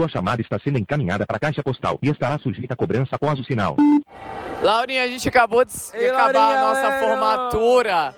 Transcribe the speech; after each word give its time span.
Sua 0.00 0.08
chamada 0.08 0.40
está 0.40 0.58
sendo 0.58 0.78
encaminhada 0.78 1.26
para 1.26 1.36
a 1.36 1.40
caixa 1.40 1.62
postal 1.62 1.98
e 2.02 2.08
estará 2.08 2.38
sujeita 2.38 2.72
a 2.72 2.76
cobrança 2.76 3.16
após 3.16 3.38
o 3.38 3.44
sinal. 3.44 3.76
Laurinha, 4.62 5.04
a 5.04 5.06
gente 5.06 5.28
acabou 5.28 5.62
de 5.62 5.74
Ei, 5.92 6.08
acabar 6.08 6.32
Laurinha, 6.32 6.58
a 6.58 6.68
nossa 6.68 6.86
é, 6.86 7.00
formatura. 7.00 8.16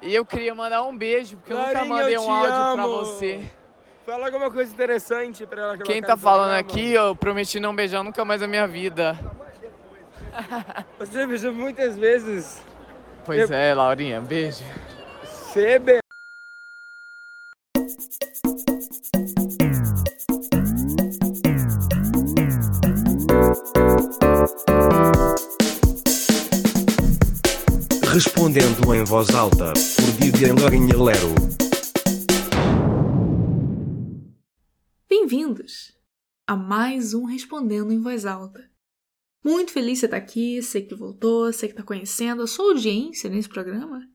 E 0.00 0.14
eu 0.14 0.24
queria 0.24 0.54
mandar 0.54 0.84
um 0.84 0.96
beijo, 0.96 1.36
porque 1.38 1.52
eu 1.52 1.58
nunca 1.58 1.72
Laurinha, 1.72 1.94
mandei 1.96 2.14
eu 2.16 2.22
um 2.22 2.30
áudio 2.30 2.50
pra 2.52 2.84
amo. 2.84 2.98
você. 2.98 3.40
Fala 4.06 4.26
alguma 4.26 4.48
coisa 4.48 4.72
interessante 4.72 5.44
pra 5.44 5.60
ela. 5.62 5.76
que 5.76 5.82
Quem 5.82 6.00
tá 6.00 6.16
falando 6.16 6.50
falar, 6.50 6.58
aqui, 6.60 6.92
eu 6.92 7.16
prometi 7.16 7.58
não 7.58 7.74
beijar 7.74 8.04
nunca 8.04 8.24
mais 8.24 8.40
na 8.40 8.46
minha 8.46 8.68
vida. 8.68 9.18
Você 11.00 11.26
beijou 11.26 11.52
muitas 11.52 11.98
vezes. 11.98 12.62
Pois 13.26 13.50
Eu- 13.50 13.56
é, 13.56 13.74
Laurinha, 13.74 14.20
beijo. 14.20 14.62
CB. 15.52 16.01
Respondendo 28.12 28.94
em 28.94 29.04
voz 29.04 29.30
alta, 29.34 29.72
por 29.72 30.10
Vivian 30.20 30.54
Lourinha 30.54 30.96
Lero. 30.96 31.34
Bem-vindos 35.08 35.96
a 36.46 36.54
mais 36.54 37.14
um 37.14 37.24
Respondendo 37.24 37.92
em 37.92 38.00
Voz 38.00 38.26
Alta. 38.26 38.70
Muito 39.42 39.72
feliz 39.72 40.00
de 40.00 40.04
estar 40.04 40.16
aqui, 40.16 40.62
sei 40.62 40.82
que 40.82 40.94
voltou, 40.94 41.52
sei 41.52 41.68
que 41.68 41.72
está 41.72 41.82
conhecendo. 41.82 42.42
A 42.42 42.46
sua 42.46 42.72
audiência 42.72 43.30
nesse 43.30 43.48
programa 43.48 44.06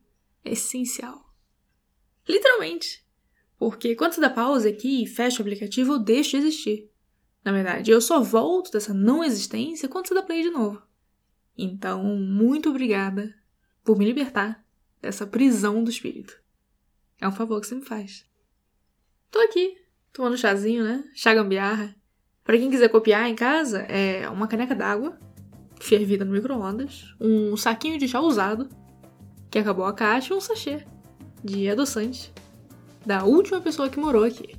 é 0.44 0.52
essencial. 0.52 1.34
Literalmente. 2.28 3.04
Porque 3.58 3.96
quando 3.96 4.12
você 4.12 4.20
dá 4.20 4.30
pausa 4.30 4.68
aqui 4.68 5.02
e 5.02 5.06
fecha 5.06 5.38
o 5.38 5.42
aplicativo, 5.42 5.94
eu 5.94 5.98
deixo 5.98 6.30
de 6.30 6.46
existir. 6.46 6.90
Na 7.44 7.52
verdade, 7.52 7.90
eu 7.90 8.00
só 8.00 8.20
volto 8.20 8.70
dessa 8.70 8.92
não 8.92 9.24
existência 9.24 9.88
quando 9.88 10.08
você 10.08 10.14
dá 10.14 10.22
play 10.22 10.42
de 10.42 10.50
novo. 10.50 10.82
Então, 11.56 12.04
muito 12.04 12.70
obrigada 12.70 13.34
por 13.82 13.98
me 13.98 14.04
libertar 14.04 14.64
dessa 15.00 15.26
prisão 15.26 15.82
do 15.82 15.90
espírito. 15.90 16.38
É 17.20 17.26
um 17.26 17.32
favor 17.32 17.60
que 17.60 17.66
você 17.66 17.74
me 17.74 17.84
faz. 17.84 18.24
Tô 19.30 19.38
aqui, 19.40 19.76
tomando 20.12 20.36
chazinho, 20.36 20.84
né? 20.84 21.04
Chá 21.14 21.34
gambiarra. 21.34 21.94
Pra 22.44 22.56
quem 22.56 22.70
quiser 22.70 22.88
copiar 22.88 23.28
em 23.28 23.34
casa, 23.34 23.80
é 23.80 24.28
uma 24.28 24.48
caneca 24.48 24.74
d'água, 24.74 25.18
fervida 25.80 26.24
no 26.24 26.32
micro-ondas, 26.32 27.14
um 27.20 27.56
saquinho 27.56 27.98
de 27.98 28.08
chá 28.08 28.20
usado, 28.20 28.68
que 29.50 29.58
acabou 29.58 29.84
a 29.84 29.92
caixa, 29.92 30.32
e 30.32 30.36
um 30.36 30.40
sachê 30.40 30.86
de 31.44 31.68
adoçante 31.68 32.32
da 33.04 33.24
última 33.24 33.60
pessoa 33.60 33.88
que 33.88 33.98
morou 33.98 34.24
aqui. 34.24 34.56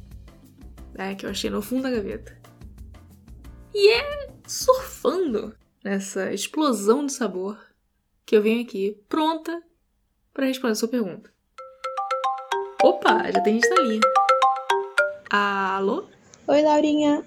É, 0.95 1.15
que 1.15 1.25
eu 1.25 1.29
achei 1.29 1.49
no 1.49 1.61
fundo 1.61 1.83
da 1.83 1.91
gaveta. 1.91 2.38
E 3.81 3.91
é 3.93 4.27
surfando 4.45 5.55
nessa 5.81 6.33
explosão 6.33 7.05
de 7.05 7.13
sabor 7.13 7.57
que 8.25 8.35
eu 8.35 8.41
venho 8.41 8.61
aqui 8.61 9.01
pronta 9.07 9.63
pra 10.33 10.47
responder 10.47 10.73
a 10.73 10.75
sua 10.75 10.89
pergunta. 10.89 11.31
Opa, 12.83 13.31
já 13.31 13.39
tem 13.39 13.53
gente 13.53 13.69
na 13.69 13.81
linha. 13.83 14.01
Alô? 15.29 16.09
Oi, 16.45 16.61
Laurinha. 16.61 17.23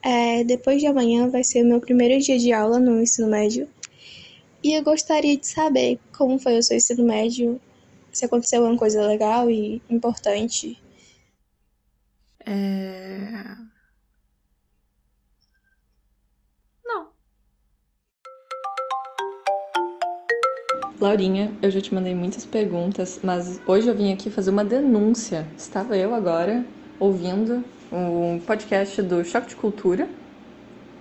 É, 0.00 0.44
depois 0.44 0.80
de 0.80 0.86
amanhã 0.86 1.28
vai 1.30 1.42
ser 1.42 1.64
o 1.64 1.66
meu 1.66 1.80
primeiro 1.80 2.22
dia 2.22 2.38
de 2.38 2.52
aula 2.52 2.78
no 2.78 3.02
ensino 3.02 3.26
médio. 3.26 3.68
E 4.62 4.74
eu 4.74 4.84
gostaria 4.84 5.36
de 5.36 5.48
saber 5.48 5.98
como 6.16 6.38
foi 6.38 6.58
o 6.58 6.62
seu 6.62 6.76
ensino 6.76 7.02
médio, 7.02 7.60
se 8.12 8.24
aconteceu 8.24 8.60
alguma 8.60 8.78
coisa 8.78 9.04
legal 9.04 9.50
e 9.50 9.82
importante. 9.90 10.80
É. 12.46 13.77
Laurinha, 21.00 21.52
eu 21.62 21.70
já 21.70 21.80
te 21.80 21.94
mandei 21.94 22.12
muitas 22.12 22.44
perguntas, 22.44 23.20
mas 23.22 23.60
hoje 23.68 23.86
eu 23.86 23.94
vim 23.94 24.12
aqui 24.12 24.30
fazer 24.30 24.50
uma 24.50 24.64
denúncia. 24.64 25.46
Estava 25.56 25.96
eu 25.96 26.12
agora 26.12 26.64
ouvindo 26.98 27.62
um 27.92 28.40
podcast 28.40 29.00
do 29.02 29.24
Choque 29.24 29.50
de 29.50 29.54
Cultura, 29.54 30.08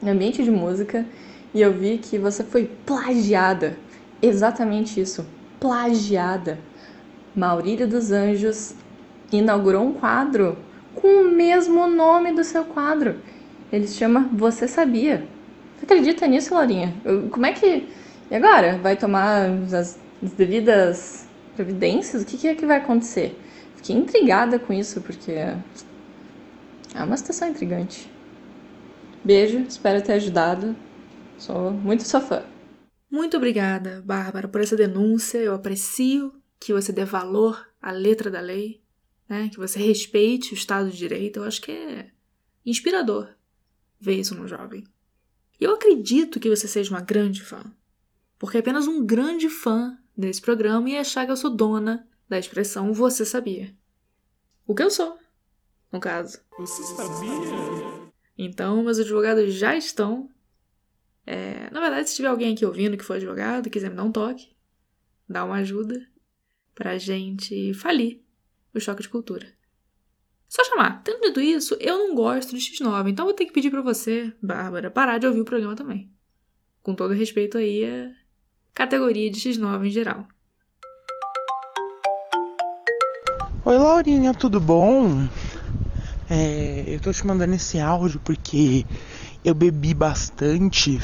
ambiente 0.05 0.43
de 0.43 0.51
música, 0.51 1.03
e 1.51 1.59
eu 1.59 1.73
vi 1.73 1.97
que 1.97 2.19
você 2.19 2.43
foi 2.43 2.69
plagiada. 2.85 3.75
Exatamente 4.21 5.01
isso, 5.01 5.25
plagiada. 5.59 6.59
Maurília 7.35 7.87
dos 7.87 8.11
Anjos 8.11 8.75
inaugurou 9.31 9.83
um 9.83 9.93
quadro 9.93 10.59
com 10.93 11.07
o 11.07 11.31
mesmo 11.31 11.87
nome 11.87 12.33
do 12.33 12.43
seu 12.43 12.63
quadro. 12.65 13.15
Ele 13.73 13.87
se 13.87 13.95
chama 13.95 14.29
Você 14.31 14.67
Sabia. 14.67 15.25
Você 15.75 15.85
acredita 15.85 16.27
nisso, 16.27 16.53
Laurinha? 16.53 16.93
Como 17.31 17.47
é 17.47 17.53
que. 17.53 17.87
E 18.29 18.35
agora? 18.35 18.77
Vai 18.77 18.97
tomar 18.97 19.49
as, 19.49 19.73
as 19.73 19.99
devidas 20.33 21.27
providências? 21.55 22.23
O 22.23 22.25
que, 22.25 22.38
que 22.38 22.47
é 22.47 22.55
que 22.55 22.65
vai 22.65 22.77
acontecer? 22.77 23.39
Fiquei 23.77 23.95
intrigada 23.95 24.59
com 24.59 24.73
isso, 24.73 25.01
porque 25.01 25.31
é 25.31 27.03
uma 27.03 27.15
situação 27.15 27.47
intrigante. 27.47 28.11
Beijo, 29.23 29.59
espero 29.59 30.03
ter 30.03 30.13
ajudado. 30.13 30.75
Sou 31.38 31.71
muito 31.71 32.03
sua 32.03 32.19
fã. 32.19 32.43
Muito 33.09 33.38
obrigada, 33.38 34.01
Bárbara, 34.05 34.47
por 34.47 34.61
essa 34.61 34.75
denúncia. 34.75 35.38
Eu 35.38 35.53
aprecio 35.53 36.33
que 36.59 36.73
você 36.73 36.91
dê 36.91 37.05
valor 37.05 37.67
à 37.81 37.91
letra 37.91 38.29
da 38.29 38.41
lei, 38.41 38.81
né? 39.29 39.49
Que 39.49 39.57
você 39.57 39.79
respeite 39.79 40.53
o 40.53 40.55
Estado 40.55 40.89
de 40.89 40.97
Direito. 40.97 41.39
Eu 41.39 41.44
acho 41.45 41.61
que 41.61 41.71
é 41.71 42.07
inspirador 42.65 43.29
ver 43.99 44.19
isso 44.19 44.35
no 44.35 44.47
jovem. 44.47 44.83
E 45.59 45.63
eu 45.63 45.73
acredito 45.73 46.39
que 46.39 46.49
você 46.49 46.67
seja 46.67 46.91
uma 46.91 47.01
grande 47.01 47.41
fã. 47.41 47.63
Porque 48.37 48.57
apenas 48.57 48.87
um 48.87 49.05
grande 49.05 49.49
fã 49.49 49.97
desse 50.15 50.41
programa 50.41 50.89
ia 50.89 51.01
achar 51.01 51.25
que 51.25 51.31
eu 51.31 51.37
sou 51.37 51.49
dona 51.49 52.07
da 52.29 52.37
expressão 52.37 52.93
você 52.93 53.25
sabia. 53.25 53.73
O 54.65 54.75
que 54.75 54.83
eu 54.83 54.91
sou, 54.91 55.17
no 55.91 55.99
caso. 55.99 56.39
Você 56.57 56.83
sabia? 56.83 58.11
Então, 58.37 58.83
meus 58.83 58.99
advogados 58.99 59.53
já 59.53 59.75
estão. 59.75 60.29
É, 61.25 61.69
na 61.71 61.79
verdade, 61.79 62.09
se 62.09 62.15
tiver 62.15 62.27
alguém 62.27 62.53
aqui 62.53 62.65
ouvindo 62.65 62.97
que 62.97 63.03
for 63.03 63.15
advogado 63.15 63.67
e 63.67 63.69
quiser 63.69 63.89
me 63.89 63.95
dar 63.95 64.03
um 64.03 64.11
toque, 64.11 64.55
dar 65.27 65.45
uma 65.45 65.55
ajuda 65.55 66.07
pra 66.75 66.97
gente 66.97 67.73
falir 67.73 68.21
o 68.73 68.79
choque 68.79 69.01
de 69.01 69.09
cultura. 69.09 69.51
Só 70.47 70.63
chamar. 70.63 71.03
Tendo 71.03 71.21
dito 71.21 71.41
isso, 71.41 71.75
eu 71.79 71.97
não 71.97 72.15
gosto 72.15 72.55
de 72.55 72.61
X9, 72.61 73.09
então 73.09 73.25
vou 73.25 73.33
ter 73.33 73.45
que 73.45 73.51
pedir 73.51 73.69
pra 73.69 73.81
você, 73.81 74.33
Bárbara, 74.41 74.91
parar 74.91 75.17
de 75.17 75.27
ouvir 75.27 75.41
o 75.41 75.45
programa 75.45 75.75
também. 75.75 76.09
Com 76.81 76.95
todo 76.95 77.13
respeito 77.13 77.57
aí 77.57 77.83
à 77.83 78.13
categoria 78.77 79.31
de 79.31 79.39
X9 79.39 79.88
em 79.88 79.89
geral. 79.89 80.27
Oi 83.65 83.75
Laurinha, 83.75 84.35
tudo 84.35 84.59
bom? 84.61 85.27
É, 86.29 86.83
eu 86.85 86.99
tô 86.99 87.11
te 87.11 87.25
mandando 87.25 87.55
esse 87.55 87.79
áudio 87.79 88.19
porque 88.23 88.85
eu 89.43 89.55
bebi 89.55 89.95
bastante 89.95 91.01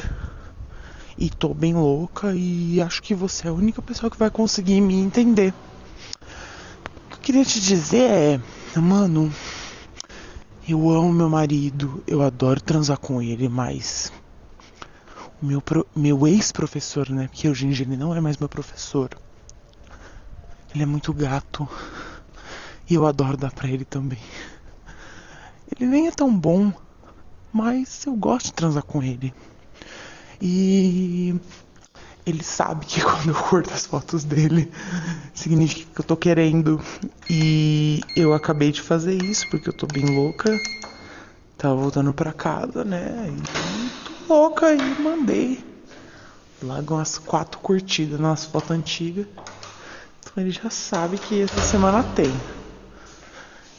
e 1.18 1.28
tô 1.28 1.52
bem 1.52 1.74
louca 1.74 2.32
e 2.32 2.80
acho 2.80 3.02
que 3.02 3.12
você 3.12 3.48
é 3.48 3.50
a 3.50 3.54
única 3.54 3.82
pessoa 3.82 4.08
que 4.08 4.16
vai 4.16 4.30
conseguir 4.30 4.80
me 4.80 4.94
entender. 4.94 5.52
O 7.06 7.08
que 7.08 7.14
eu 7.14 7.18
queria 7.22 7.44
te 7.44 7.60
dizer 7.60 8.08
é, 8.08 8.40
mano, 8.78 9.34
eu 10.68 10.88
amo 10.90 11.12
meu 11.12 11.28
marido, 11.28 12.04
eu 12.06 12.22
adoro 12.22 12.60
transar 12.60 12.98
com 12.98 13.20
ele, 13.20 13.48
mas 13.48 14.12
meu, 15.44 15.62
meu 15.94 16.26
ex-professor, 16.26 17.10
né? 17.10 17.28
Porque 17.28 17.48
hoje 17.48 17.66
em 17.66 17.70
dia 17.70 17.84
ele 17.84 17.96
não 17.96 18.14
é 18.14 18.20
mais 18.20 18.36
meu 18.38 18.48
professor. 18.48 19.10
Ele 20.74 20.82
é 20.82 20.86
muito 20.86 21.12
gato. 21.12 21.68
E 22.88 22.94
eu 22.94 23.06
adoro 23.06 23.36
dar 23.36 23.52
pra 23.52 23.68
ele 23.68 23.84
também. 23.84 24.18
Ele 25.70 25.88
nem 25.88 26.06
é 26.06 26.10
tão 26.10 26.34
bom, 26.34 26.72
mas 27.52 28.04
eu 28.06 28.14
gosto 28.14 28.46
de 28.46 28.52
transar 28.54 28.82
com 28.82 29.02
ele. 29.02 29.32
E 30.40 31.34
ele 32.26 32.42
sabe 32.42 32.86
que 32.86 33.00
quando 33.04 33.28
eu 33.28 33.34
curto 33.34 33.72
as 33.72 33.86
fotos 33.86 34.24
dele, 34.24 34.70
significa 35.34 35.90
que 35.94 36.00
eu 36.00 36.04
tô 36.04 36.16
querendo. 36.16 36.80
E 37.28 38.00
eu 38.16 38.34
acabei 38.34 38.72
de 38.72 38.82
fazer 38.82 39.14
isso 39.14 39.46
porque 39.48 39.68
eu 39.68 39.72
tô 39.72 39.86
bem 39.86 40.04
louca. 40.04 40.60
Tava 41.56 41.76
voltando 41.76 42.12
pra 42.12 42.32
casa, 42.32 42.84
né? 42.84 43.28
E 43.28 43.40
tô 43.42 43.73
louca 44.28 44.72
e 44.72 45.00
mandei. 45.00 45.64
Logo 46.62 46.94
umas 46.94 47.18
quatro 47.18 47.58
curtidas 47.60 48.18
nas 48.18 48.44
fotos 48.44 48.70
antigas. 48.70 49.26
Então 50.20 50.42
ele 50.42 50.50
já 50.50 50.70
sabe 50.70 51.18
que 51.18 51.42
essa 51.42 51.60
semana 51.60 52.02
tem. 52.14 52.32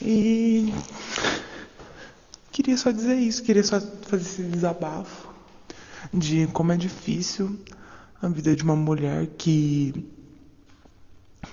E 0.02 0.74
queria 2.52 2.78
só 2.78 2.92
dizer 2.92 3.16
isso, 3.16 3.44
queria 3.44 3.64
só 3.64 3.80
fazer 3.80 4.24
esse 4.24 4.44
desabafo 4.44 5.28
de 6.14 6.48
como 6.48 6.72
é 6.72 6.78
difícil 6.78 7.60
a 8.22 8.28
vida 8.28 8.56
de 8.56 8.64
uma 8.64 8.76
mulher 8.76 9.28
que 9.38 10.06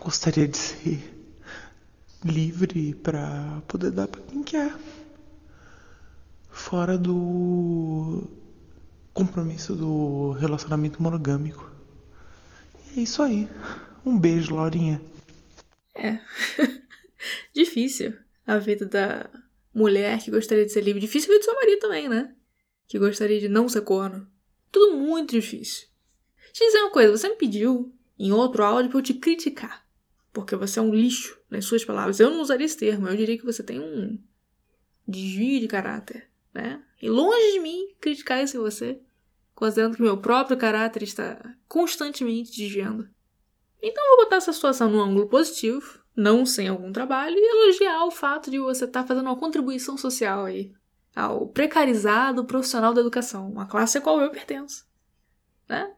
gostaria 0.00 0.47
de 0.47 0.56
ser 0.56 1.27
livre 2.25 2.94
pra 2.94 3.62
poder 3.67 3.91
dar 3.91 4.06
pra 4.06 4.21
quem 4.23 4.43
quer. 4.43 4.75
fora 6.50 6.97
do 6.97 8.25
compromisso 9.12 9.75
do 9.75 10.32
relacionamento 10.32 11.03
monogâmico. 11.03 11.70
E 12.94 13.00
é 13.00 13.03
isso 13.03 13.23
aí. 13.23 13.49
Um 14.05 14.19
beijo, 14.19 14.55
Laurinha. 14.55 15.00
É. 15.94 16.19
Difícil 17.55 18.14
a 18.47 18.59
vida 18.59 18.87
da 18.87 19.31
mulher 19.75 20.19
que 20.23 20.31
gostaria 20.31 20.67
de 20.67 20.73
ser 20.73 20.82
livre. 20.82 21.00
Difícil 21.00 21.31
a 21.31 21.32
vida 21.32 21.41
do 21.41 21.44
seu 21.44 21.55
marido 21.55 21.81
também, 21.81 22.09
né? 22.09 22.35
Que 22.88 22.99
gostaria 22.99 23.41
de 23.41 23.49
não 23.49 23.69
ser 23.69 23.82
corno. 23.82 24.26
Tudo 24.70 24.97
muito 24.97 25.32
difícil. 25.32 25.87
Eu 26.61 26.67
dizer 26.67 26.79
uma 26.79 26.91
coisa, 26.91 27.17
você 27.17 27.29
me 27.29 27.37
pediu 27.37 27.94
em 28.19 28.32
outro 28.32 28.62
áudio 28.62 28.91
pra 28.91 28.99
eu 28.99 29.03
te 29.03 29.15
criticar. 29.15 29.87
Porque 30.32 30.56
você 30.56 30.79
é 30.79 30.82
um 30.82 30.94
lixo, 30.94 31.38
nas 31.50 31.65
suas 31.65 31.85
palavras. 31.85 32.19
Eu 32.19 32.31
não 32.31 32.41
usaria 32.41 32.65
esse 32.65 32.76
termo, 32.76 33.06
eu 33.06 33.17
diria 33.17 33.37
que 33.37 33.44
você 33.44 33.62
tem 33.62 33.79
um 33.79 34.19
desvio 35.06 35.61
de 35.61 35.69
caráter, 35.69 36.29
né? 36.55 36.82
E 37.03 37.11
longe 37.11 37.53
de 37.53 37.59
mim 37.59 37.89
criticar 38.01 38.43
isso 38.45 38.57
em 38.57 38.61
você, 38.61 39.01
considerando 39.57 39.97
que 39.97 40.03
meu 40.03 40.19
próprio 40.19 40.57
caráter 40.57 41.03
está 41.03 41.53
constantemente 41.67 42.57
desviando. 42.57 43.09
Então 43.83 44.03
vou 44.11 44.25
botar 44.25 44.37
essa 44.37 44.53
situação 44.53 44.89
num 44.89 45.01
ângulo 45.01 45.29
positivo, 45.29 46.01
não 46.15 46.47
sem 46.47 46.69
algum 46.69 46.93
trabalho, 46.93 47.37
e 47.37 47.65
elogiar 47.65 48.05
o 48.05 48.13
fato 48.13 48.53
de 48.53 48.61
você 48.61 48.85
estar 48.85 49.03
tá 49.03 49.09
fazendo 49.09 49.27
uma 49.27 49.37
contribuição 49.37 49.99
social 49.99 50.45
aí 50.45 50.73
ao 51.15 51.49
precarizado 51.49 52.45
profissional 52.45 52.95
da 52.95 53.01
educação, 53.01 53.51
uma 53.51 53.67
classe 53.67 53.99
a 53.99 54.01
qual 54.01 54.21
eu 54.21 54.31
pertenço. 54.31 54.87
Né? 55.69 55.93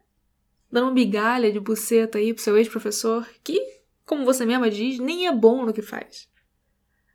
Dando 0.72 0.84
uma 0.84 0.92
migalha 0.92 1.52
de 1.52 1.60
buceta 1.60 2.16
aí 2.16 2.32
pro 2.32 2.42
seu 2.42 2.56
ex-professor, 2.56 3.28
que, 3.44 3.60
como 4.06 4.24
você 4.24 4.46
mesma 4.46 4.70
diz, 4.70 4.98
nem 4.98 5.26
é 5.26 5.32
bom 5.32 5.66
no 5.66 5.72
que 5.72 5.82
faz. 5.82 6.28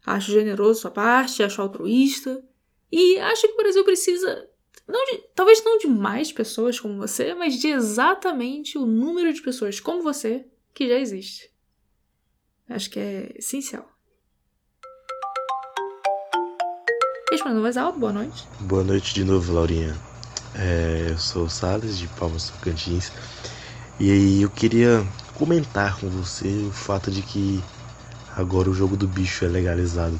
Acho 0.05 0.31
generoso 0.31 0.81
sua 0.81 0.91
parte, 0.91 1.41
acho 1.43 1.61
altruísta, 1.61 2.41
e 2.91 3.19
acho 3.19 3.47
que 3.47 3.53
o 3.53 3.57
Brasil 3.57 3.83
precisa, 3.83 4.49
não 4.87 5.03
de, 5.05 5.23
talvez 5.35 5.63
não 5.63 5.77
de 5.77 5.87
mais 5.87 6.31
pessoas 6.31 6.79
como 6.79 6.97
você, 6.97 7.33
mas 7.33 7.55
de 7.55 7.67
exatamente 7.67 8.77
o 8.77 8.85
número 8.85 9.31
de 9.33 9.41
pessoas 9.41 9.79
como 9.79 10.01
você 10.01 10.45
que 10.73 10.87
já 10.87 10.97
existe. 10.99 11.51
Acho 12.67 12.89
que 12.89 12.99
é 12.99 13.33
essencial. 13.35 13.87
Respondendo 17.31 17.61
mais 17.61 17.77
alto, 17.77 17.99
boa 17.99 18.13
noite. 18.13 18.47
Boa 18.59 18.83
noite 18.83 19.13
de 19.13 19.23
novo, 19.23 19.53
Laurinha. 19.53 19.95
É, 20.55 21.07
eu 21.09 21.17
sou 21.17 21.45
o 21.45 21.49
Salles, 21.49 21.97
de 21.97 22.07
Palmas 22.07 22.49
Tocantins. 22.49 23.11
E 23.99 24.11
aí 24.11 24.41
eu 24.41 24.49
queria 24.49 25.05
comentar 25.35 25.99
com 25.99 26.09
você 26.09 26.47
o 26.67 26.71
fato 26.71 27.11
de 27.11 27.21
que 27.21 27.63
agora 28.35 28.69
o 28.69 28.73
jogo 28.73 28.97
do 28.97 29.07
bicho 29.07 29.45
é 29.45 29.47
legalizado. 29.47 30.17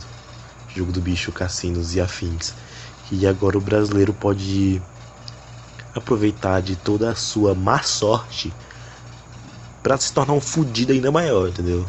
Jogo 0.76 0.92
do 0.92 1.02
bicho, 1.02 1.32
cassinos 1.32 1.96
e 1.96 2.02
afins. 2.02 2.54
E 3.12 3.26
agora 3.26 3.58
o 3.58 3.62
brasileiro 3.62 4.14
pode 4.14 4.82
aproveitar 5.96 6.62
de 6.62 6.76
toda 6.76 7.12
a 7.12 7.16
sua 7.16 7.56
má 7.56 7.82
sorte 7.82 8.54
para 9.82 9.98
se 9.98 10.14
tornar 10.14 10.34
um 10.34 10.42
fudido 10.42 10.94
ainda 10.94 11.12
maior, 11.12 11.50
entendeu? 11.50 11.86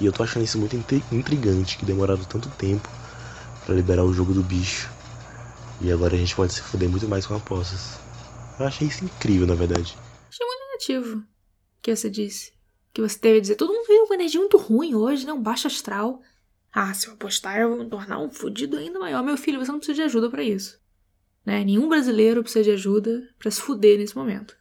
E 0.00 0.06
eu 0.06 0.12
tô 0.12 0.22
achando 0.22 0.44
isso 0.44 0.58
muito 0.58 0.76
intrigante, 0.76 1.78
que 1.78 1.84
demoraram 1.84 2.22
tanto 2.24 2.48
tempo 2.50 2.88
para 3.64 3.74
liberar 3.74 4.04
o 4.04 4.12
jogo 4.12 4.32
do 4.32 4.42
bicho. 4.42 4.90
E 5.80 5.90
agora 5.90 6.14
a 6.14 6.18
gente 6.18 6.34
pode 6.34 6.52
se 6.52 6.60
fuder 6.60 6.88
muito 6.88 7.08
mais 7.08 7.26
com 7.26 7.34
apostas. 7.34 7.98
Eu 8.58 8.66
achei 8.66 8.88
isso 8.88 9.04
incrível, 9.04 9.46
na 9.46 9.54
verdade. 9.54 9.96
Achei 10.28 10.46
muito 10.46 10.60
negativo 10.70 11.22
que 11.80 11.94
você 11.94 12.10
disse. 12.10 12.52
Que 12.92 13.00
você 13.00 13.18
teve 13.18 13.38
a 13.38 13.40
dizer, 13.40 13.54
todo 13.54 13.72
mundo 13.72 13.86
veio 13.86 14.06
com 14.06 14.14
energia 14.14 14.40
muito 14.40 14.58
ruim 14.58 14.94
hoje, 14.94 15.24
né? 15.24 15.32
Um 15.32 15.42
baixo 15.42 15.66
astral. 15.66 16.20
Ah, 16.80 16.94
se 16.94 17.08
eu 17.08 17.14
apostar, 17.14 17.58
eu 17.58 17.70
vou 17.70 17.78
me 17.78 17.90
tornar 17.90 18.20
um 18.20 18.30
fudido 18.30 18.76
ainda 18.76 19.00
maior. 19.00 19.20
Meu 19.20 19.36
filho, 19.36 19.58
você 19.58 19.72
não 19.72 19.80
precisa 19.80 19.96
de 19.96 20.02
ajuda 20.02 20.30
para 20.30 20.44
isso. 20.44 20.80
Né? 21.44 21.64
Nenhum 21.64 21.88
brasileiro 21.88 22.40
precisa 22.40 22.62
de 22.62 22.70
ajuda 22.70 23.28
para 23.36 23.50
se 23.50 23.60
fuder 23.60 23.98
nesse 23.98 24.16
momento. 24.16 24.56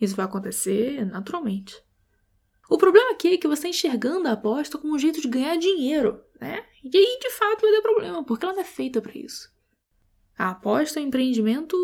Isso 0.00 0.14
vai 0.14 0.26
acontecer 0.26 1.04
naturalmente. 1.04 1.74
O 2.68 2.78
problema 2.78 3.10
aqui 3.10 3.34
é 3.34 3.36
que 3.36 3.48
você 3.48 3.66
está 3.66 3.68
enxergando 3.68 4.28
a 4.28 4.32
aposta 4.34 4.78
como 4.78 4.94
um 4.94 4.98
jeito 4.98 5.20
de 5.20 5.26
ganhar 5.26 5.56
dinheiro, 5.56 6.22
né? 6.40 6.64
E 6.84 6.96
aí, 6.96 7.18
de 7.20 7.30
fato, 7.30 7.62
vai 7.62 7.72
dar 7.72 7.82
problema, 7.82 8.22
porque 8.22 8.44
ela 8.44 8.54
não 8.54 8.62
é 8.62 8.64
feita 8.64 9.02
para 9.02 9.18
isso. 9.18 9.52
A 10.38 10.50
aposta 10.50 11.00
é 11.00 11.02
um 11.02 11.06
empreendimento 11.06 11.76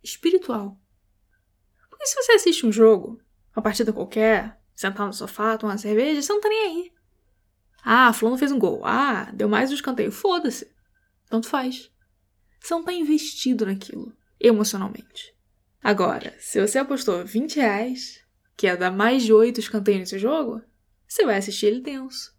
espiritual. 0.00 0.80
Porque 1.90 2.06
se 2.06 2.22
você 2.22 2.32
assiste 2.34 2.64
um 2.64 2.70
jogo, 2.70 3.20
uma 3.56 3.64
partida 3.64 3.92
qualquer, 3.92 4.62
sentar 4.76 5.08
no 5.08 5.12
sofá, 5.12 5.58
tomar 5.58 5.72
uma 5.72 5.78
cerveja, 5.78 6.22
você 6.22 6.32
não 6.32 6.40
tá 6.40 6.48
nem 6.48 6.66
aí. 6.66 6.97
Ah, 7.90 8.12
fulano 8.12 8.36
fez 8.36 8.52
um 8.52 8.58
gol. 8.58 8.82
Ah, 8.84 9.30
deu 9.32 9.48
mais 9.48 9.70
um 9.70 9.74
escanteio. 9.74 10.12
Foda-se. 10.12 10.70
Tanto 11.26 11.48
faz. 11.48 11.90
Você 12.60 12.74
não 12.74 12.84
tá 12.84 12.92
investido 12.92 13.64
naquilo, 13.64 14.14
emocionalmente. 14.38 15.34
Agora, 15.82 16.34
se 16.38 16.60
você 16.60 16.78
apostou 16.78 17.24
20 17.24 17.56
reais, 17.56 18.22
que 18.54 18.66
é 18.66 18.76
dar 18.76 18.90
mais 18.90 19.22
de 19.22 19.32
oito 19.32 19.58
escanteios 19.58 20.00
nesse 20.00 20.18
jogo, 20.18 20.60
você 21.08 21.24
vai 21.24 21.38
assistir 21.38 21.64
ele 21.64 21.80
tenso. 21.80 22.36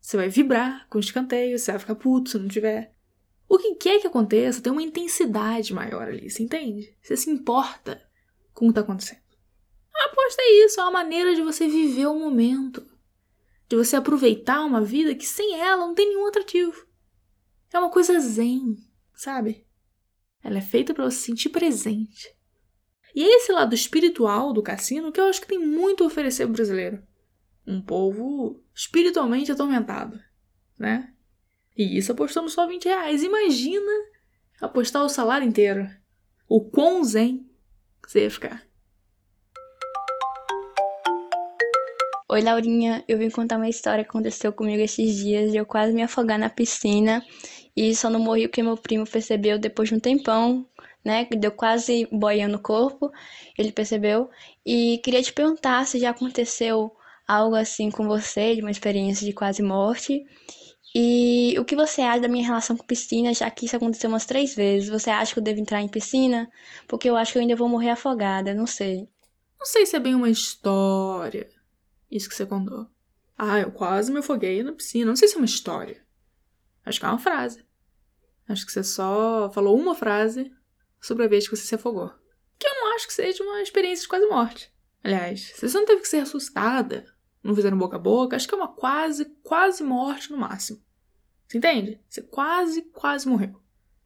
Você 0.00 0.16
vai 0.16 0.28
vibrar 0.28 0.86
com 0.88 0.98
o 0.98 1.00
escanteio, 1.00 1.58
você 1.58 1.72
vai 1.72 1.80
ficar 1.80 1.96
puto 1.96 2.30
se 2.30 2.38
não 2.38 2.46
tiver. 2.46 2.94
O 3.48 3.58
que 3.58 3.74
quer 3.74 4.00
que 4.00 4.06
aconteça 4.06 4.62
tem 4.62 4.72
uma 4.72 4.84
intensidade 4.84 5.74
maior 5.74 6.06
ali, 6.06 6.30
você 6.30 6.44
entende? 6.44 6.96
Você 7.02 7.16
se 7.16 7.28
importa 7.28 8.00
com 8.54 8.66
o 8.66 8.68
que 8.68 8.78
está 8.78 8.82
acontecendo. 8.82 9.20
A 9.96 10.04
aposta 10.04 10.40
é 10.42 10.64
isso, 10.64 10.78
é 10.78 10.84
uma 10.84 10.92
maneira 10.92 11.34
de 11.34 11.42
você 11.42 11.66
viver 11.66 12.06
o 12.06 12.16
momento. 12.16 12.91
De 13.72 13.76
você 13.76 13.96
aproveitar 13.96 14.62
uma 14.66 14.82
vida 14.82 15.14
que 15.14 15.24
sem 15.24 15.58
ela 15.58 15.86
não 15.86 15.94
tem 15.94 16.06
nenhum 16.06 16.26
atrativo. 16.26 16.86
É 17.72 17.78
uma 17.78 17.88
coisa 17.88 18.20
zen, 18.20 18.76
sabe? 19.14 19.66
Ela 20.44 20.58
é 20.58 20.60
feita 20.60 20.92
para 20.92 21.04
você 21.04 21.16
se 21.16 21.22
sentir 21.22 21.48
presente. 21.48 22.36
E 23.14 23.24
é 23.24 23.36
esse 23.36 23.50
lado 23.50 23.74
espiritual 23.74 24.52
do 24.52 24.62
cassino 24.62 25.10
que 25.10 25.18
eu 25.18 25.24
acho 25.24 25.40
que 25.40 25.46
tem 25.46 25.58
muito 25.58 26.04
a 26.04 26.06
oferecer 26.06 26.44
pro 26.44 26.52
brasileiro. 26.52 27.02
Um 27.66 27.80
povo 27.80 28.62
espiritualmente 28.74 29.50
atormentado, 29.50 30.20
né? 30.78 31.10
E 31.74 31.96
isso 31.96 32.12
apostando 32.12 32.50
só 32.50 32.66
20 32.66 32.84
reais. 32.84 33.22
Imagina 33.22 33.90
apostar 34.60 35.02
o 35.02 35.08
salário 35.08 35.48
inteiro. 35.48 35.88
O 36.46 36.60
quão 36.60 37.02
zen 37.02 37.50
você 38.06 38.24
ia 38.24 38.30
ficar. 38.30 38.68
Oi, 42.32 42.40
Laurinha. 42.40 43.04
Eu 43.06 43.18
vim 43.18 43.28
contar 43.28 43.58
uma 43.58 43.68
história 43.68 44.02
que 44.04 44.08
aconteceu 44.08 44.54
comigo 44.54 44.82
esses 44.82 45.16
dias 45.16 45.50
de 45.52 45.58
eu 45.58 45.66
quase 45.66 45.92
me 45.92 46.02
afogar 46.02 46.38
na 46.38 46.48
piscina. 46.48 47.22
E 47.76 47.94
só 47.94 48.08
não 48.08 48.20
morri 48.20 48.48
porque 48.48 48.62
meu 48.62 48.74
primo 48.74 49.04
percebeu 49.06 49.58
depois 49.58 49.90
de 49.90 49.96
um 49.96 50.00
tempão 50.00 50.66
né? 51.04 51.26
Que 51.26 51.36
deu 51.36 51.52
quase 51.52 52.08
boiando 52.10 52.56
o 52.56 52.62
corpo, 52.62 53.12
ele 53.58 53.70
percebeu. 53.70 54.30
E 54.64 54.98
queria 55.04 55.22
te 55.22 55.30
perguntar 55.30 55.86
se 55.86 55.98
já 55.98 56.08
aconteceu 56.08 56.90
algo 57.28 57.54
assim 57.54 57.90
com 57.90 58.06
você, 58.06 58.54
de 58.54 58.62
uma 58.62 58.70
experiência 58.70 59.26
de 59.26 59.34
quase 59.34 59.62
morte. 59.62 60.24
E 60.94 61.54
o 61.58 61.66
que 61.66 61.76
você 61.76 62.00
acha 62.00 62.22
da 62.22 62.28
minha 62.28 62.46
relação 62.46 62.78
com 62.78 62.86
piscina, 62.86 63.34
já 63.34 63.50
que 63.50 63.66
isso 63.66 63.76
aconteceu 63.76 64.08
umas 64.08 64.24
três 64.24 64.54
vezes? 64.54 64.88
Você 64.88 65.10
acha 65.10 65.34
que 65.34 65.38
eu 65.38 65.44
devo 65.44 65.60
entrar 65.60 65.82
em 65.82 65.88
piscina? 65.88 66.50
Porque 66.88 67.10
eu 67.10 67.16
acho 67.16 67.32
que 67.32 67.38
eu 67.38 67.42
ainda 67.42 67.56
vou 67.56 67.68
morrer 67.68 67.90
afogada, 67.90 68.54
não 68.54 68.66
sei. 68.66 69.06
Não 69.58 69.66
sei 69.66 69.84
se 69.84 69.96
é 69.96 70.00
bem 70.00 70.14
uma 70.14 70.30
história, 70.30 71.46
isso 72.12 72.28
que 72.28 72.34
você 72.34 72.44
contou. 72.44 72.86
Ah, 73.36 73.58
eu 73.58 73.72
quase 73.72 74.12
me 74.12 74.18
afoguei 74.18 74.62
na 74.62 74.72
piscina. 74.72 75.06
Não 75.06 75.16
sei 75.16 75.26
se 75.26 75.34
é 75.34 75.38
uma 75.38 75.46
história. 75.46 76.04
Acho 76.84 77.00
que 77.00 77.06
é 77.06 77.08
uma 77.08 77.18
frase. 77.18 77.64
Acho 78.48 78.66
que 78.66 78.72
você 78.72 78.84
só 78.84 79.50
falou 79.52 79.78
uma 79.78 79.94
frase 79.94 80.52
sobre 81.00 81.24
a 81.24 81.28
vez 81.28 81.48
que 81.48 81.56
você 81.56 81.64
se 81.64 81.74
afogou. 81.74 82.12
Que 82.58 82.68
eu 82.68 82.74
não 82.74 82.94
acho 82.94 83.06
que 83.06 83.14
seja 83.14 83.42
uma 83.42 83.62
experiência 83.62 84.02
de 84.02 84.08
quase 84.08 84.26
morte. 84.26 84.72
Aliás, 85.02 85.52
você 85.56 85.66
não 85.76 85.86
teve 85.86 86.02
que 86.02 86.08
ser 86.08 86.18
assustada, 86.18 87.04
não 87.42 87.56
fizeram 87.56 87.76
boca 87.76 87.96
a 87.96 87.98
boca, 87.98 88.36
acho 88.36 88.46
que 88.46 88.54
é 88.54 88.56
uma 88.56 88.72
quase, 88.72 89.24
quase 89.42 89.82
morte 89.82 90.30
no 90.30 90.38
máximo. 90.38 90.80
Você 91.48 91.58
entende? 91.58 92.00
Você 92.08 92.22
quase, 92.22 92.82
quase 92.92 93.28
morreu. 93.28 93.60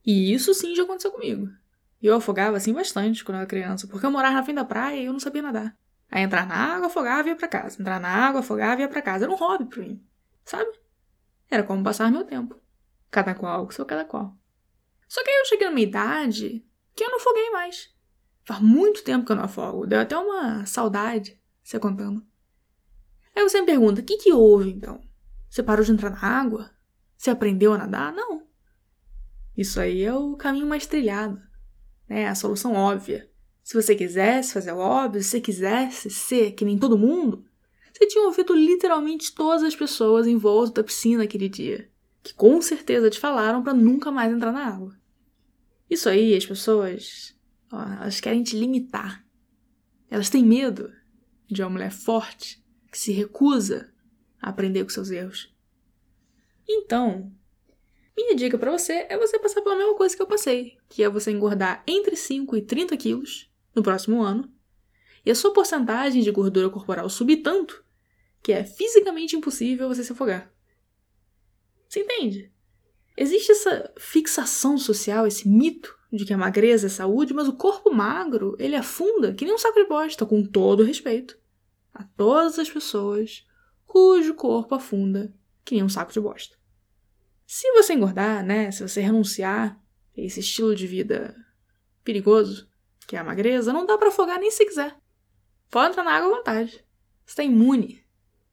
E 0.04 0.32
isso 0.32 0.54
sim 0.54 0.75
já 0.75 0.84
aconteceu 0.84 1.10
comigo. 1.10 1.48
Eu 2.02 2.14
afogava 2.14 2.56
assim 2.56 2.72
bastante 2.72 3.25
quando 3.25 3.36
eu 3.36 3.40
era 3.40 3.48
criança, 3.48 3.86
porque 3.86 4.06
eu 4.06 4.10
morava 4.10 4.36
na 4.36 4.42
frente 4.42 4.56
da 4.56 4.64
praia 4.64 5.00
e 5.00 5.06
eu 5.06 5.12
não 5.12 5.20
sabia 5.20 5.42
nadar. 5.42 5.76
Aí 6.10 6.22
entrar 6.22 6.46
na 6.46 6.54
água, 6.54 6.86
afogava 6.86 7.28
e 7.28 7.32
ia 7.32 7.36
pra 7.36 7.48
casa. 7.48 7.80
Entrar 7.80 8.00
na 8.00 8.08
água, 8.08 8.40
afogava 8.40 8.80
e 8.80 8.84
ia 8.84 8.88
pra 8.88 9.02
casa. 9.02 9.25
Era 9.25 9.32
um 9.32 9.36
hobby 9.36 9.64
pra 9.66 9.82
mim. 9.82 10.04
Sabe? 10.44 10.70
Era 11.50 11.62
como 11.62 11.82
passar 11.82 12.10
meu 12.10 12.25
tempo. 12.25 12.60
Cada 13.10 13.34
qual 13.34 13.66
com 13.66 13.72
seu 13.72 13.84
cada 13.84 14.04
qual. 14.04 14.36
Só 15.08 15.22
que 15.22 15.30
aí 15.30 15.36
eu 15.36 15.46
cheguei 15.46 15.68
numa 15.68 15.80
idade 15.80 16.64
que 16.94 17.04
eu 17.04 17.10
não 17.10 17.18
afoguei 17.18 17.50
mais. 17.50 17.94
Faz 18.44 18.60
muito 18.60 19.02
tempo 19.02 19.26
que 19.26 19.32
eu 19.32 19.36
não 19.36 19.44
afogo. 19.44 19.86
Deu 19.86 20.00
até 20.00 20.16
uma 20.16 20.64
saudade, 20.66 21.40
você 21.62 21.78
contando. 21.78 22.26
Aí 23.34 23.42
você 23.42 23.60
me 23.60 23.66
pergunta, 23.66 24.00
o 24.00 24.04
que, 24.04 24.16
que 24.16 24.32
houve 24.32 24.70
então? 24.70 25.00
Você 25.48 25.62
parou 25.62 25.84
de 25.84 25.92
entrar 25.92 26.10
na 26.10 26.22
água? 26.22 26.70
Você 27.16 27.30
aprendeu 27.30 27.72
a 27.72 27.78
nadar? 27.78 28.12
Não. 28.12 28.46
Isso 29.56 29.80
aí 29.80 30.02
é 30.02 30.14
o 30.14 30.36
caminho 30.36 30.66
mais 30.66 30.86
trilhado. 30.86 31.40
Né? 32.08 32.28
A 32.28 32.34
solução 32.34 32.75
óbvia. 32.75 33.30
Se 33.66 33.75
você 33.75 33.96
quisesse 33.96 34.52
fazer 34.52 34.70
o 34.70 34.78
óbvio, 34.78 35.20
se 35.20 35.28
você 35.30 35.40
quisesse 35.40 36.08
ser 36.08 36.52
que 36.52 36.64
nem 36.64 36.78
todo 36.78 36.96
mundo, 36.96 37.44
você 37.92 38.06
tinha 38.06 38.25
ouvido 38.25 38.54
literalmente 38.54 39.35
todas 39.35 39.64
as 39.64 39.75
pessoas 39.75 40.28
em 40.28 40.37
volta 40.37 40.75
da 40.75 40.85
piscina 40.85 41.25
aquele 41.25 41.49
dia, 41.49 41.90
que 42.23 42.32
com 42.32 42.62
certeza 42.62 43.11
te 43.11 43.18
falaram 43.18 43.64
para 43.64 43.75
nunca 43.75 44.12
mais 44.12 44.32
entrar 44.32 44.52
na 44.52 44.68
água. 44.68 44.96
Isso 45.90 46.08
aí, 46.08 46.37
as 46.37 46.46
pessoas, 46.46 47.37
ó, 47.73 47.82
elas 47.82 48.20
querem 48.20 48.44
te 48.44 48.56
limitar. 48.56 49.26
Elas 50.08 50.30
têm 50.30 50.44
medo 50.44 50.92
de 51.49 51.61
uma 51.61 51.70
mulher 51.70 51.90
forte 51.90 52.64
que 52.88 52.96
se 52.96 53.11
recusa 53.11 53.92
a 54.40 54.50
aprender 54.50 54.85
com 54.85 54.90
seus 54.90 55.11
erros. 55.11 55.52
Então, 56.68 57.32
minha 58.16 58.37
dica 58.37 58.56
para 58.56 58.70
você 58.70 59.08
é 59.08 59.18
você 59.18 59.40
passar 59.40 59.61
pela 59.61 59.75
mesma 59.75 59.96
coisa 59.96 60.14
que 60.14 60.23
eu 60.23 60.26
passei, 60.28 60.78
que 60.88 61.02
é 61.02 61.08
você 61.08 61.32
engordar 61.32 61.82
entre 61.85 62.14
5 62.14 62.56
e 62.56 62.62
30 62.62 62.96
quilos 62.96 63.50
no 63.76 63.83
próximo 63.83 64.23
ano, 64.23 64.50
e 65.25 65.30
a 65.30 65.35
sua 65.35 65.52
porcentagem 65.52 66.23
de 66.23 66.30
gordura 66.30 66.71
corporal 66.71 67.09
subir 67.09 67.38
tanto 67.38 67.85
que 68.42 68.52
é 68.52 68.64
fisicamente 68.64 69.37
impossível 69.37 69.88
você 69.88 70.02
se 70.02 70.12
afogar. 70.12 70.50
Você 71.88 72.00
entende? 72.00 72.52
Existe 73.16 73.52
essa 73.52 73.92
fixação 73.99 74.78
social, 74.78 75.26
esse 75.26 75.49
mito 75.49 75.97
de 76.12 76.25
que 76.25 76.33
a 76.33 76.38
magreza 76.38 76.87
é 76.87 76.90
saúde, 76.90 77.35
mas 77.35 77.49
o 77.49 77.56
corpo 77.56 77.92
magro, 77.92 78.56
ele 78.59 78.76
afunda 78.76 79.35
que 79.35 79.45
nem 79.45 79.54
um 79.54 79.59
saco 79.59 79.80
de 79.80 79.88
bosta, 79.88 80.25
com 80.25 80.45
todo 80.45 80.85
respeito 80.85 81.38
a 81.92 82.04
todas 82.04 82.59
as 82.59 82.71
pessoas 82.71 83.47
cujo 83.87 84.35
corpo 84.35 84.75
afunda 84.75 85.35
que 85.64 85.75
nem 85.75 85.83
um 85.83 85.88
saco 85.88 86.12
de 86.12 86.21
bosta. 86.21 86.56
Se 87.47 87.71
você 87.73 87.95
engordar, 87.95 88.45
né, 88.45 88.71
se 88.71 88.87
você 88.87 89.00
renunciar 89.00 89.80
a 90.16 90.21
esse 90.21 90.40
estilo 90.40 90.75
de 90.75 90.87
vida 90.87 91.35
perigoso, 92.04 92.68
que 93.06 93.16
é 93.16 93.18
a 93.18 93.25
magreza, 93.25 93.72
não 93.72 93.86
dá 93.86 93.96
para 93.96 94.08
afogar 94.08 94.38
nem 94.38 94.50
se 94.50 94.64
quiser. 94.64 94.96
Pode 95.70 95.90
entrar 95.90 96.04
na 96.04 96.12
água 96.12 96.28
à 96.28 96.36
vontade. 96.36 96.72
Você 97.25 97.32
está 97.32 97.44
imune. 97.44 98.04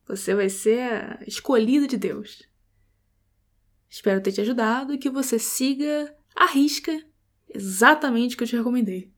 Você 0.07 0.35
vai 0.35 0.49
ser 0.49 0.81
a 0.81 1.19
escolhida 1.25 1.87
de 1.87 1.97
Deus. 1.97 2.47
Espero 3.89 4.21
ter 4.21 4.31
te 4.31 4.41
ajudado 4.41 4.93
e 4.93 4.97
que 4.97 5.09
você 5.09 5.39
siga 5.39 6.13
à 6.35 6.45
risca 6.45 6.99
exatamente 7.53 8.35
o 8.35 8.37
que 8.37 8.43
eu 8.43 8.47
te 8.47 8.57
recomendei. 8.57 9.11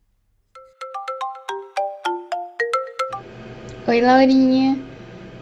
Oi, 3.88 4.02
Laurinha. 4.02 4.84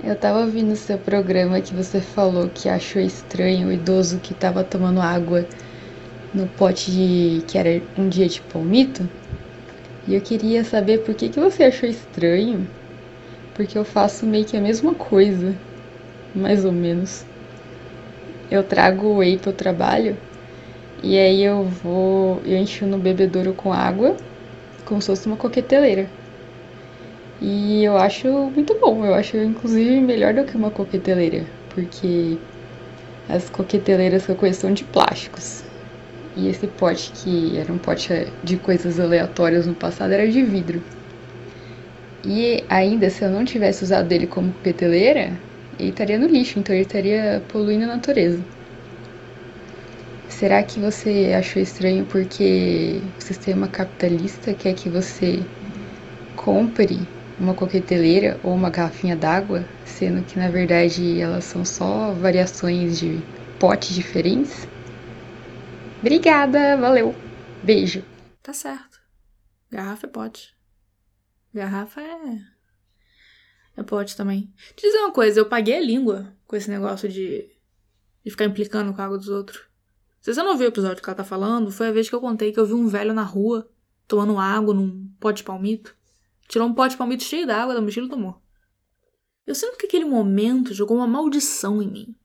Eu 0.03 0.17
tava 0.17 0.41
ouvindo 0.41 0.73
o 0.73 0.75
seu 0.75 0.97
programa 0.97 1.61
que 1.61 1.73
você 1.73 2.01
falou 2.01 2.49
que 2.49 2.67
achou 2.67 3.01
estranho 3.01 3.69
o 3.69 3.71
idoso 3.71 4.19
que 4.19 4.33
tava 4.33 4.63
tomando 4.63 4.99
água 4.99 5.47
no 6.33 6.47
pote 6.47 6.91
de 6.91 7.43
que 7.47 7.57
era 7.57 7.81
um 7.97 8.09
dia 8.09 8.27
de 8.27 8.41
palmito. 8.41 9.09
E 10.07 10.15
eu 10.15 10.21
queria 10.21 10.63
saber 10.63 10.99
por 10.99 11.15
que, 11.15 11.29
que 11.29 11.39
você 11.39 11.63
achou 11.63 11.87
estranho. 11.87 12.67
Porque 13.53 13.77
eu 13.77 13.85
faço 13.85 14.25
meio 14.25 14.45
que 14.45 14.57
a 14.57 14.61
mesma 14.61 14.93
coisa, 14.93 15.53
mais 16.35 16.65
ou 16.65 16.71
menos. 16.71 17.23
Eu 18.51 18.63
trago 18.63 19.17
whey 19.17 19.37
pro 19.37 19.53
trabalho 19.53 20.15
e 21.03 21.17
aí 21.17 21.43
eu 21.43 21.63
vou, 21.65 22.39
eu 22.45 22.57
encho 22.57 22.85
no 22.85 22.97
bebedouro 22.97 23.53
com 23.53 23.73
água, 23.73 24.15
como 24.85 25.01
se 25.01 25.07
fosse 25.07 25.27
uma 25.27 25.35
coqueteleira. 25.35 26.07
E 27.41 27.83
eu 27.83 27.97
acho 27.97 28.27
muito 28.55 28.73
bom, 28.79 29.03
eu 29.05 29.13
acho 29.13 29.35
inclusive 29.37 29.99
melhor 30.01 30.33
do 30.33 30.45
que 30.45 30.55
uma 30.55 30.71
coqueteleira, 30.71 31.45
porque 31.69 32.37
as 33.29 33.49
coqueteleiras 33.49 34.25
que 34.25 34.31
eu 34.31 34.35
conheço 34.35 34.61
são 34.61 34.73
de 34.73 34.83
plásticos. 34.85 35.62
E 36.35 36.47
esse 36.47 36.65
pote 36.67 37.11
que 37.11 37.57
era 37.57 37.71
um 37.71 37.77
pote 37.77 38.27
de 38.43 38.57
coisas 38.57 38.99
aleatórias 38.99 39.67
no 39.67 39.75
passado 39.75 40.13
era 40.13 40.27
de 40.27 40.41
vidro. 40.41 40.81
E 42.25 42.63
ainda 42.69 43.09
se 43.09 43.23
eu 43.23 43.29
não 43.29 43.45
tivesse 43.45 43.83
usado 43.83 44.11
ele 44.11 44.25
como 44.25 44.51
coqueteleira, 44.53 45.33
ele 45.77 45.89
estaria 45.89 46.17
no 46.17 46.27
lixo, 46.27 46.57
então 46.57 46.73
ele 46.73 46.85
estaria 46.85 47.41
poluindo 47.49 47.83
a 47.83 47.87
natureza. 47.87 48.41
Será 50.29 50.63
que 50.63 50.79
você 50.79 51.33
achou 51.37 51.61
estranho 51.61 52.05
porque 52.05 53.01
o 53.19 53.23
sistema 53.23 53.67
capitalista 53.67 54.53
quer 54.53 54.73
que 54.73 54.89
você 54.89 55.39
compre 56.35 56.99
uma 57.39 57.53
coqueteleira 57.53 58.37
ou 58.43 58.53
uma 58.53 58.69
garrafinha 58.69 59.15
d'água, 59.15 59.63
sendo 59.85 60.23
que 60.23 60.39
na 60.39 60.49
verdade 60.49 61.19
elas 61.21 61.43
são 61.43 61.63
só 61.63 62.11
variações 62.13 62.99
de 62.99 63.19
potes 63.59 63.95
diferentes? 63.95 64.67
Obrigada, 66.03 66.75
valeu. 66.75 67.15
Beijo. 67.63 68.03
Tá 68.41 68.51
certo. 68.51 68.99
Garrafa 69.71 70.05
é 70.05 70.09
pote. 70.09 70.53
Garrafa 71.53 72.01
é. 72.01 72.41
É 73.77 73.83
pote 73.83 74.17
também. 74.17 74.53
Te 74.75 74.85
dizer 74.85 74.97
uma 74.97 75.13
coisa, 75.13 75.39
eu 75.39 75.45
paguei 75.45 75.77
a 75.77 75.81
língua 75.81 76.35
com 76.45 76.57
esse 76.57 76.69
negócio 76.69 77.07
de, 77.07 77.49
de 78.21 78.29
ficar 78.29 78.43
implicando 78.43 78.93
com 78.93 79.01
a 79.01 79.05
água 79.05 79.17
dos 79.17 79.29
outros. 79.29 79.61
Se 80.19 80.33
você 80.33 80.43
não 80.43 80.57
viu 80.57 80.65
o 80.67 80.71
episódio 80.71 81.01
que 81.01 81.09
ela 81.09 81.15
tá 81.15 81.23
falando, 81.23 81.71
foi 81.71 81.87
a 81.87 81.93
vez 81.93 82.09
que 82.09 82.15
eu 82.15 82.19
contei 82.19 82.51
que 82.51 82.59
eu 82.59 82.65
vi 82.65 82.73
um 82.73 82.89
velho 82.89 83.13
na 83.13 83.23
rua 83.23 83.71
tomando 84.05 84.37
água 84.37 84.73
num 84.73 85.09
pote 85.21 85.37
de 85.37 85.43
palmito. 85.45 85.95
Tirou 86.49 86.67
um 86.67 86.73
pote 86.73 86.91
de 86.91 86.97
palmito 86.97 87.23
cheio 87.23 87.47
d'água 87.47 87.73
da 87.73 87.79
mochila 87.79 88.07
e 88.07 88.09
tomou. 88.09 88.41
Eu 89.47 89.55
sinto 89.55 89.77
que 89.77 89.85
aquele 89.85 90.03
momento 90.03 90.73
jogou 90.73 90.97
uma 90.97 91.07
maldição 91.07 91.81
em 91.81 91.89
mim. 91.89 92.15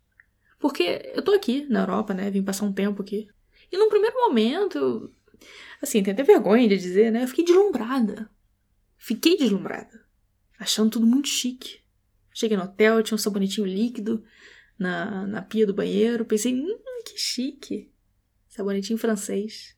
Porque 0.58 1.12
eu 1.14 1.22
tô 1.22 1.30
aqui 1.30 1.64
na 1.70 1.82
Europa, 1.82 2.12
né? 2.12 2.28
Vim 2.28 2.42
passar 2.42 2.66
um 2.66 2.72
tempo 2.72 3.02
aqui. 3.02 3.28
E 3.70 3.76
num 3.76 3.88
primeiro 3.88 4.16
momento, 4.16 5.12
assim, 5.82 6.02
tenho 6.02 6.14
até 6.14 6.22
vergonha 6.22 6.68
de 6.68 6.76
dizer, 6.76 7.10
né? 7.12 7.24
Eu 7.24 7.28
fiquei 7.28 7.44
deslumbrada. 7.44 8.30
Fiquei 8.96 9.36
deslumbrada. 9.36 10.06
Achando 10.58 10.90
tudo 10.90 11.06
muito 11.06 11.28
chique. 11.28 11.80
Cheguei 12.32 12.56
no 12.56 12.64
hotel, 12.64 13.02
tinha 13.02 13.14
um 13.14 13.18
sabonetinho 13.18 13.66
líquido 13.66 14.24
na, 14.78 15.26
na 15.26 15.42
pia 15.42 15.66
do 15.66 15.74
banheiro. 15.74 16.24
Pensei, 16.24 16.54
hum, 16.54 16.78
que 17.04 17.18
chique. 17.18 17.92
Sabonetinho 18.48 18.98
francês. 18.98 19.76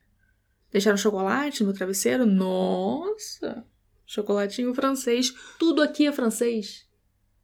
Deixaram 0.71 0.97
chocolate 0.97 1.63
no 1.63 1.73
travesseiro? 1.73 2.25
Nossa! 2.25 3.65
Chocolatinho 4.05 4.73
francês. 4.73 5.33
Tudo 5.59 5.81
aqui 5.81 6.07
é 6.07 6.11
francês. 6.11 6.87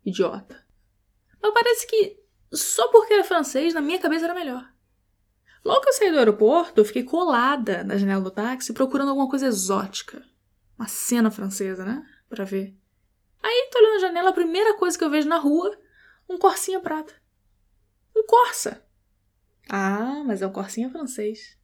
Idiota. 0.05 0.65
Mas 1.41 1.53
parece 1.53 1.87
que 1.87 2.19
só 2.51 2.87
porque 2.89 3.13
era 3.13 3.23
francês, 3.23 3.73
na 3.73 3.81
minha 3.81 3.99
cabeça 3.99 4.25
era 4.25 4.33
melhor. 4.33 4.67
Logo 5.67 5.81
que 5.81 5.89
eu 5.89 5.93
saí 5.93 6.11
do 6.11 6.17
aeroporto, 6.17 6.79
eu 6.79 6.85
fiquei 6.85 7.03
colada 7.03 7.83
na 7.83 7.97
janela 7.97 8.21
do 8.21 8.31
táxi 8.31 8.71
procurando 8.71 9.09
alguma 9.09 9.29
coisa 9.29 9.47
exótica. 9.47 10.23
Uma 10.79 10.87
cena 10.87 11.29
francesa, 11.29 11.83
né? 11.83 12.05
Pra 12.29 12.45
ver. 12.45 12.73
Aí, 13.43 13.69
tô 13.69 13.77
olhando 13.77 13.97
a 13.97 14.07
janela, 14.07 14.29
a 14.29 14.33
primeira 14.33 14.77
coisa 14.77 14.97
que 14.97 15.03
eu 15.03 15.09
vejo 15.09 15.27
na 15.27 15.37
rua, 15.37 15.77
um 16.29 16.37
corsinha 16.37 16.79
prata. 16.79 17.13
Um 18.15 18.25
Corsa. 18.25 18.81
Ah, 19.69 20.23
mas 20.25 20.41
é 20.41 20.47
um 20.47 20.53
Corsinha 20.53 20.89
francês. 20.89 21.57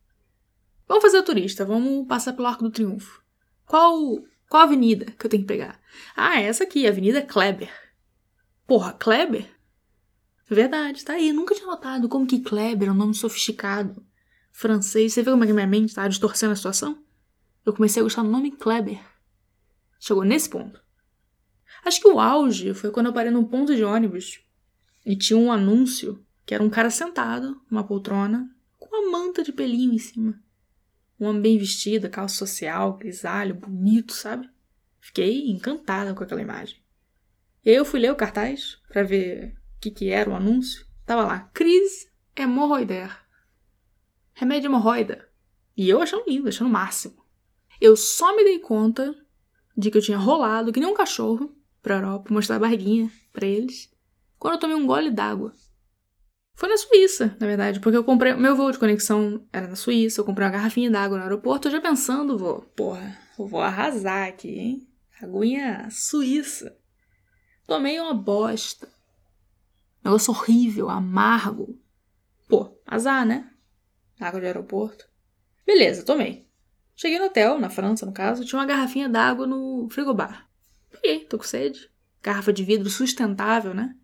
Vamos 0.85 1.01
fazer 1.01 1.19
o 1.19 1.23
turista, 1.23 1.63
vamos 1.63 2.05
passar 2.05 2.33
pelo 2.33 2.49
Arco 2.49 2.65
do 2.65 2.71
Triunfo. 2.71 3.23
Qual 3.65 4.21
qual 4.49 4.63
avenida 4.63 5.05
que 5.17 5.25
eu 5.25 5.29
tenho 5.29 5.43
que 5.43 5.47
pegar? 5.47 5.79
Ah, 6.13 6.41
essa 6.41 6.65
aqui, 6.65 6.85
Avenida 6.85 7.21
Kleber. 7.21 7.71
Porra, 8.67 8.91
Kleber? 8.91 9.49
Verdade, 10.49 11.03
tá 11.03 11.13
aí. 11.13 11.29
Eu 11.29 11.35
nunca 11.35 11.55
tinha 11.55 11.67
notado 11.67 12.09
como 12.09 12.27
que 12.27 12.39
Kleber 12.39 12.89
é 12.89 12.91
um 12.91 12.95
nome 12.95 13.13
sofisticado. 13.13 14.05
Francês. 14.51 15.13
Você 15.13 15.23
vê 15.23 15.31
como 15.31 15.43
é 15.43 15.47
que 15.47 15.53
minha 15.53 15.67
mente 15.67 15.95
tá 15.95 16.07
distorcendo 16.07 16.53
a 16.53 16.55
situação? 16.55 17.03
Eu 17.65 17.73
comecei 17.73 18.01
a 18.01 18.03
gostar 18.03 18.23
do 18.23 18.29
nome 18.29 18.51
Kleber. 18.51 18.99
Chegou 19.99 20.23
nesse 20.23 20.49
ponto. 20.49 20.81
Acho 21.85 21.99
que 21.99 22.07
o 22.07 22.19
auge 22.19 22.73
foi 22.73 22.91
quando 22.91 23.07
eu 23.07 23.13
parei 23.13 23.31
num 23.31 23.43
ponto 23.43 23.75
de 23.75 23.83
ônibus 23.83 24.41
e 25.05 25.15
tinha 25.15 25.37
um 25.37 25.51
anúncio 25.51 26.23
que 26.45 26.53
era 26.53 26.63
um 26.63 26.69
cara 26.69 26.89
sentado 26.89 27.61
numa 27.69 27.83
poltrona 27.83 28.49
com 28.77 28.87
uma 28.87 29.11
manta 29.11 29.43
de 29.43 29.51
pelinho 29.51 29.93
em 29.93 29.97
cima. 29.97 30.39
Um 31.19 31.25
homem 31.25 31.41
bem 31.41 31.57
vestido, 31.57 32.09
calça 32.09 32.35
social, 32.35 32.97
grisalho, 32.97 33.55
bonito, 33.55 34.13
sabe? 34.13 34.49
Fiquei 34.99 35.49
encantada 35.49 36.13
com 36.13 36.23
aquela 36.23 36.41
imagem. 36.41 36.77
E 37.65 37.69
aí 37.69 37.75
eu 37.75 37.85
fui 37.85 37.99
ler 37.99 38.11
o 38.11 38.15
cartaz 38.15 38.77
para 38.89 39.03
ver 39.03 39.55
que, 39.83 39.91
que 39.91 40.09
era 40.09 40.29
o 40.29 40.35
anúncio. 40.35 40.85
Tava 41.05 41.23
lá, 41.23 41.39
crise 41.53 42.07
hemorroider. 42.35 43.11
Remédio 44.33 44.67
hemorroida. 44.67 45.27
E 45.75 45.89
eu 45.89 46.01
achando 46.01 46.25
lindo, 46.27 46.47
achando 46.47 46.67
o 46.67 46.71
máximo. 46.71 47.23
Eu 47.81 47.97
só 47.97 48.35
me 48.35 48.43
dei 48.43 48.59
conta 48.59 49.13
de 49.75 49.91
que 49.91 49.97
eu 49.97 50.01
tinha 50.01 50.17
rolado 50.17 50.71
que 50.71 50.79
nem 50.79 50.89
um 50.89 50.93
cachorro 50.93 51.55
pra 51.81 51.95
Europa, 51.95 52.33
mostrar 52.33 52.55
a 52.55 52.59
barriguinha 52.59 53.11
para 53.33 53.45
eles, 53.45 53.91
quando 54.39 54.53
eu 54.53 54.59
tomei 54.59 54.75
um 54.75 54.87
gole 54.87 55.11
d'água. 55.11 55.53
Foi 56.55 56.69
na 56.69 56.77
Suíça, 56.77 57.35
na 57.39 57.47
verdade, 57.47 57.79
porque 57.79 57.97
eu 57.97 58.03
comprei. 58.03 58.33
Meu 58.35 58.55
voo 58.55 58.71
de 58.71 58.77
conexão 58.77 59.45
era 59.51 59.67
na 59.67 59.75
Suíça, 59.75 60.21
eu 60.21 60.25
comprei 60.25 60.45
uma 60.45 60.53
garrafinha 60.53 60.89
d'água 60.89 61.17
no 61.17 61.23
aeroporto, 61.23 61.69
já 61.69 61.81
pensando, 61.81 62.37
vou, 62.37 62.61
porra, 62.61 63.19
eu 63.37 63.47
vou 63.47 63.59
arrasar 63.59 64.29
aqui, 64.29 64.59
hein? 64.59 64.87
Aguinha 65.21 65.89
suíça. 65.89 66.77
Tomei 67.65 67.99
uma 67.99 68.13
bosta. 68.13 68.92
Negócio 70.03 70.33
horrível, 70.33 70.89
amargo. 70.89 71.79
Pô, 72.47 72.77
azar, 72.85 73.25
né? 73.25 73.49
Água 74.19 74.39
de 74.39 74.47
aeroporto. 74.47 75.07
Beleza, 75.65 76.03
tomei. 76.03 76.47
Cheguei 76.95 77.17
no 77.17 77.25
hotel, 77.25 77.59
na 77.59 77.69
França, 77.69 78.05
no 78.05 78.11
caso, 78.11 78.45
tinha 78.45 78.59
uma 78.59 78.65
garrafinha 78.65 79.07
d'água 79.07 79.47
no 79.47 79.87
frigobar. 79.89 80.47
Peguei, 80.91 81.25
tô 81.25 81.37
com 81.37 81.43
sede. 81.43 81.89
Garrafa 82.21 82.51
de 82.53 82.63
vidro 82.63 82.89
sustentável, 82.89 83.73
né? 83.73 83.95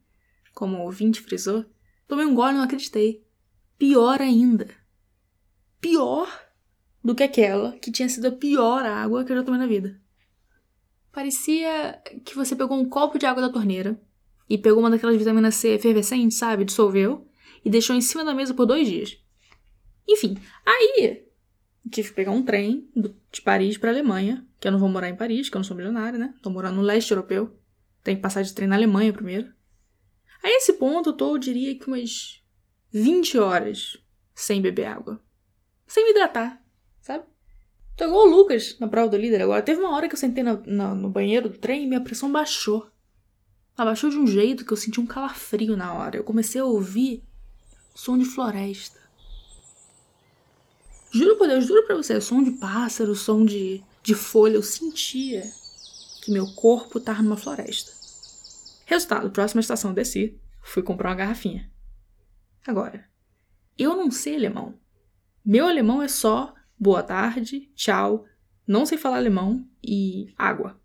Como 0.54 0.78
o 0.78 0.82
ouvinte 0.84 1.22
frisou. 1.22 1.66
Tomei 2.08 2.26
um 2.26 2.34
gole 2.34 2.54
e 2.54 2.58
não 2.58 2.64
acreditei. 2.64 3.24
Pior 3.78 4.22
ainda. 4.22 4.68
Pior. 5.80 6.28
do 7.04 7.16
que 7.16 7.24
aquela 7.24 7.74
que 7.78 7.92
tinha 7.92 8.10
sido 8.10 8.28
a 8.28 8.32
pior 8.32 8.86
água 8.86 9.24
que 9.24 9.32
eu 9.32 9.38
já 9.38 9.44
tomei 9.44 9.60
na 9.60 9.68
vida. 9.68 10.02
Parecia 11.12 12.02
que 12.26 12.36
você 12.36 12.56
pegou 12.56 12.78
um 12.78 12.90
copo 12.90 13.18
de 13.18 13.26
água 13.26 13.42
da 13.42 13.52
torneira 13.52 14.00
e 14.50 14.58
pegou 14.58 14.80
uma 14.80 14.90
daquelas 14.90 15.16
vitaminas 15.16 15.56
C 15.56 15.76
efervescentes, 15.76 16.38
sabe? 16.38 16.66
Dissolveu 16.66 17.28
e 17.64 17.70
deixou 17.70 17.96
em 17.96 18.02
cima 18.02 18.26
da 18.26 18.34
mesa 18.34 18.54
por 18.54 18.66
dois 18.66 18.88
dias. 18.88 19.18
Enfim, 20.08 20.38
aí 20.66 21.24
tive 21.90 22.10
que 22.10 22.16
pegar 22.16 22.32
um 22.32 22.44
trem 22.44 22.90
de 23.32 23.42
Paris 23.42 23.78
para 23.78 23.92
Alemanha, 23.92 24.46
que 24.60 24.68
eu 24.68 24.72
não 24.72 24.80
vou 24.80 24.90
morar 24.90 25.10
em 25.10 25.16
Paris, 25.16 25.50
que 25.50 25.56
eu 25.56 25.60
não 25.60 25.64
sou 25.64 25.78
milionária, 25.78 26.18
né? 26.18 26.34
Tô 26.42 26.50
morando 26.50 26.78
no 26.78 26.82
leste 26.82 27.12
europeu. 27.12 27.56
Tem 28.04 28.16
que 28.16 28.22
passar 28.22 28.42
de 28.42 28.54
trem 28.54 28.68
na 28.68 28.76
Alemanha 28.76 29.14
primeiro. 29.14 29.54
A 30.44 30.50
esse 30.50 30.74
ponto 30.74 31.10
eu 31.10 31.14
tô, 31.14 31.36
eu 31.36 31.38
diria 31.38 31.78
que 31.78 31.88
umas 31.88 32.42
20 32.92 33.38
horas 33.38 33.98
sem 34.34 34.62
beber 34.62 34.86
água. 34.86 35.22
Sem 35.86 36.04
me 36.06 36.12
hidratar, 36.12 36.64
sabe? 37.02 37.26
Tô 37.96 38.06
igual 38.06 38.28
o 38.28 38.30
Lucas 38.30 38.78
na 38.80 38.88
prova 38.88 39.10
do 39.10 39.18
líder 39.18 39.42
agora. 39.42 39.62
Teve 39.62 39.82
uma 39.82 39.94
hora 39.94 40.08
que 40.08 40.16
eu 40.16 40.20
sentei 40.20 40.44
no 40.44 41.10
banheiro 41.10 41.50
do 41.50 41.58
trem 41.58 41.84
e 41.84 41.88
minha 41.88 42.02
pressão 42.02 42.32
baixou. 42.32 42.90
Ela 43.80 43.92
baixou 43.92 44.10
de 44.10 44.18
um 44.18 44.28
jeito 44.28 44.66
que 44.66 44.74
eu 44.74 44.78
senti 44.78 45.00
um 45.00 45.06
calafrio 45.06 45.78
na 45.78 45.94
hora. 45.94 46.18
Eu 46.18 46.24
comecei 46.26 46.60
a 46.60 46.66
ouvir 46.66 47.24
som 47.96 48.18
de 48.18 48.26
floresta. 48.26 49.00
Juro 51.10 51.38
por 51.38 51.48
Deus, 51.48 51.66
juro 51.66 51.88
pra 51.88 51.96
você, 51.96 52.20
som 52.20 52.44
de 52.44 52.52
pássaro, 52.52 53.16
som 53.16 53.46
de, 53.46 53.82
de 54.04 54.14
folha. 54.14 54.56
Eu 54.56 54.64
sentia 54.64 55.50
que 56.22 56.30
meu 56.30 56.46
corpo 56.56 57.00
tava 57.00 57.24
numa 57.24 57.38
floresta. 57.38 57.94
Resultado, 58.86 59.32
próxima 59.32 59.62
estação 59.62 59.94
desci, 59.94 60.38
fui 60.62 60.84
comprar 60.84 61.12
uma 61.12 61.16
garrafinha. 61.16 61.72
Agora, 62.68 63.10
eu 63.78 63.96
não 63.96 64.12
sei 64.12 64.36
alemão. 64.36 64.78
Meu 65.46 65.66
alemão 65.66 66.02
é 66.02 66.10
só 66.10 66.54
boa 66.78 67.02
tarde, 67.02 67.72
tchau, 67.76 68.26
não 68.68 68.86
sei 68.86 68.98
falar 68.98 69.16
alemão 69.16 69.66
e 69.82 70.34
água. 70.38 70.78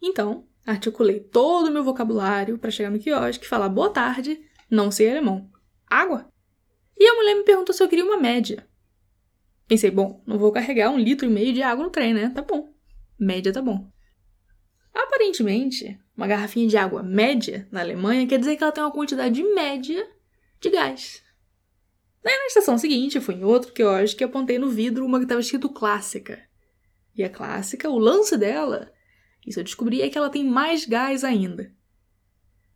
Então, 0.00 0.48
articulei 0.64 1.20
todo 1.20 1.68
o 1.68 1.70
meu 1.70 1.84
vocabulário 1.84 2.58
para 2.58 2.70
chegar 2.70 2.90
no 2.90 2.98
quiosque 2.98 3.44
e 3.44 3.48
falar 3.48 3.68
boa 3.68 3.90
tarde, 3.90 4.40
não 4.70 4.90
sei 4.90 5.10
alemão, 5.10 5.50
água. 5.86 6.28
E 6.96 7.06
a 7.06 7.14
mulher 7.14 7.34
me 7.34 7.44
perguntou 7.44 7.74
se 7.74 7.82
eu 7.82 7.88
queria 7.88 8.04
uma 8.04 8.16
média. 8.16 8.66
Pensei, 9.66 9.90
bom, 9.90 10.22
não 10.26 10.38
vou 10.38 10.52
carregar 10.52 10.90
um 10.90 10.98
litro 10.98 11.26
e 11.26 11.30
meio 11.30 11.52
de 11.52 11.62
água 11.62 11.84
no 11.84 11.90
trem, 11.90 12.14
né? 12.14 12.30
Tá 12.30 12.42
bom. 12.42 12.72
Média 13.18 13.52
tá 13.52 13.62
bom. 13.62 13.90
Aparentemente, 14.92 15.98
uma 16.16 16.26
garrafinha 16.26 16.68
de 16.68 16.76
água 16.76 17.02
média 17.02 17.66
na 17.70 17.80
Alemanha 17.80 18.26
quer 18.26 18.38
dizer 18.38 18.56
que 18.56 18.62
ela 18.62 18.72
tem 18.72 18.84
uma 18.84 18.92
quantidade 18.92 19.42
média 19.42 20.08
de 20.60 20.70
gás. 20.70 21.22
Daí 22.22 22.36
na 22.36 22.46
estação 22.46 22.78
seguinte, 22.78 23.20
fui 23.20 23.34
em 23.34 23.44
outro 23.44 23.72
que 23.72 23.82
eu 23.82 23.90
acho 23.90 24.16
que 24.16 24.24
apontei 24.24 24.58
no 24.58 24.70
vidro 24.70 25.04
uma 25.04 25.18
que 25.18 25.24
estava 25.24 25.40
escrito 25.40 25.68
clássica. 25.68 26.40
E 27.14 27.22
a 27.22 27.28
clássica, 27.28 27.90
o 27.90 27.98
lance 27.98 28.36
dela, 28.36 28.90
isso 29.46 29.60
eu 29.60 29.64
descobri, 29.64 30.02
é 30.02 30.08
que 30.08 30.16
ela 30.16 30.30
tem 30.30 30.44
mais 30.44 30.84
gás 30.84 31.24
ainda. 31.24 31.72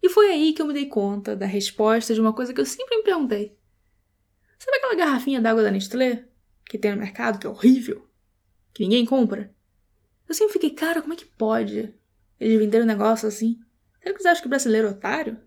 E 0.02 0.08
foi 0.08 0.30
aí 0.30 0.52
que 0.52 0.62
eu 0.62 0.66
me 0.66 0.74
dei 0.74 0.86
conta 0.86 1.34
da 1.34 1.46
resposta 1.46 2.14
de 2.14 2.20
uma 2.20 2.32
coisa 2.32 2.54
que 2.54 2.60
eu 2.60 2.66
sempre 2.66 2.96
me 2.96 3.02
perguntei. 3.02 3.56
Sabe 4.58 4.76
aquela 4.76 4.94
garrafinha 4.94 5.40
d'água 5.40 5.62
da 5.62 5.70
Nestlé? 5.70 6.24
Que 6.64 6.78
tem 6.78 6.92
no 6.92 6.98
mercado, 6.98 7.38
que 7.38 7.46
é 7.46 7.50
horrível? 7.50 8.06
Que 8.72 8.82
ninguém 8.84 9.04
compra? 9.04 9.54
Eu 10.28 10.34
sempre 10.34 10.52
fiquei, 10.52 10.70
cara, 10.70 11.00
como 11.00 11.14
é 11.14 11.16
que 11.16 11.24
pode 11.24 11.94
eles 12.40 12.58
venderam 12.58 12.84
um 12.84 12.88
negócio 12.88 13.26
assim? 13.26 13.58
Será 14.00 14.14
que 14.14 14.22
você 14.22 14.28
acha 14.28 14.40
que 14.40 14.46
o 14.46 14.50
brasileiro 14.50 14.88
é 14.88 14.90
otário? 14.90 15.38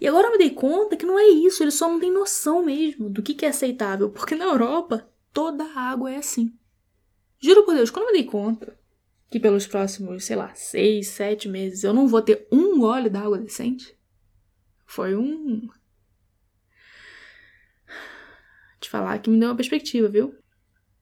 E 0.00 0.06
agora 0.06 0.26
eu 0.26 0.32
me 0.32 0.38
dei 0.38 0.50
conta 0.50 0.96
que 0.96 1.06
não 1.06 1.18
é 1.18 1.26
isso, 1.28 1.62
eles 1.62 1.74
só 1.74 1.88
não 1.88 2.00
têm 2.00 2.12
noção 2.12 2.64
mesmo 2.64 3.08
do 3.08 3.22
que 3.22 3.44
é 3.46 3.48
aceitável, 3.48 4.10
porque 4.10 4.34
na 4.34 4.44
Europa 4.44 5.08
toda 5.32 5.64
a 5.64 5.80
água 5.80 6.12
é 6.12 6.16
assim. 6.16 6.52
Juro 7.40 7.64
por 7.64 7.74
Deus, 7.74 7.90
quando 7.90 8.06
eu 8.06 8.12
me 8.12 8.18
dei 8.18 8.24
conta 8.24 8.78
que 9.34 9.40
pelos 9.40 9.66
próximos, 9.66 10.26
sei 10.26 10.36
lá, 10.36 10.54
seis, 10.54 11.08
sete 11.08 11.48
meses 11.48 11.82
eu 11.82 11.92
não 11.92 12.06
vou 12.06 12.22
ter 12.22 12.46
um 12.52 12.78
gole 12.78 13.10
d'água 13.10 13.36
decente, 13.36 13.98
foi 14.86 15.16
um. 15.16 15.68
Te 18.78 18.88
falar 18.88 19.18
que 19.18 19.28
me 19.28 19.40
deu 19.40 19.48
uma 19.48 19.56
perspectiva, 19.56 20.06
viu? 20.08 20.38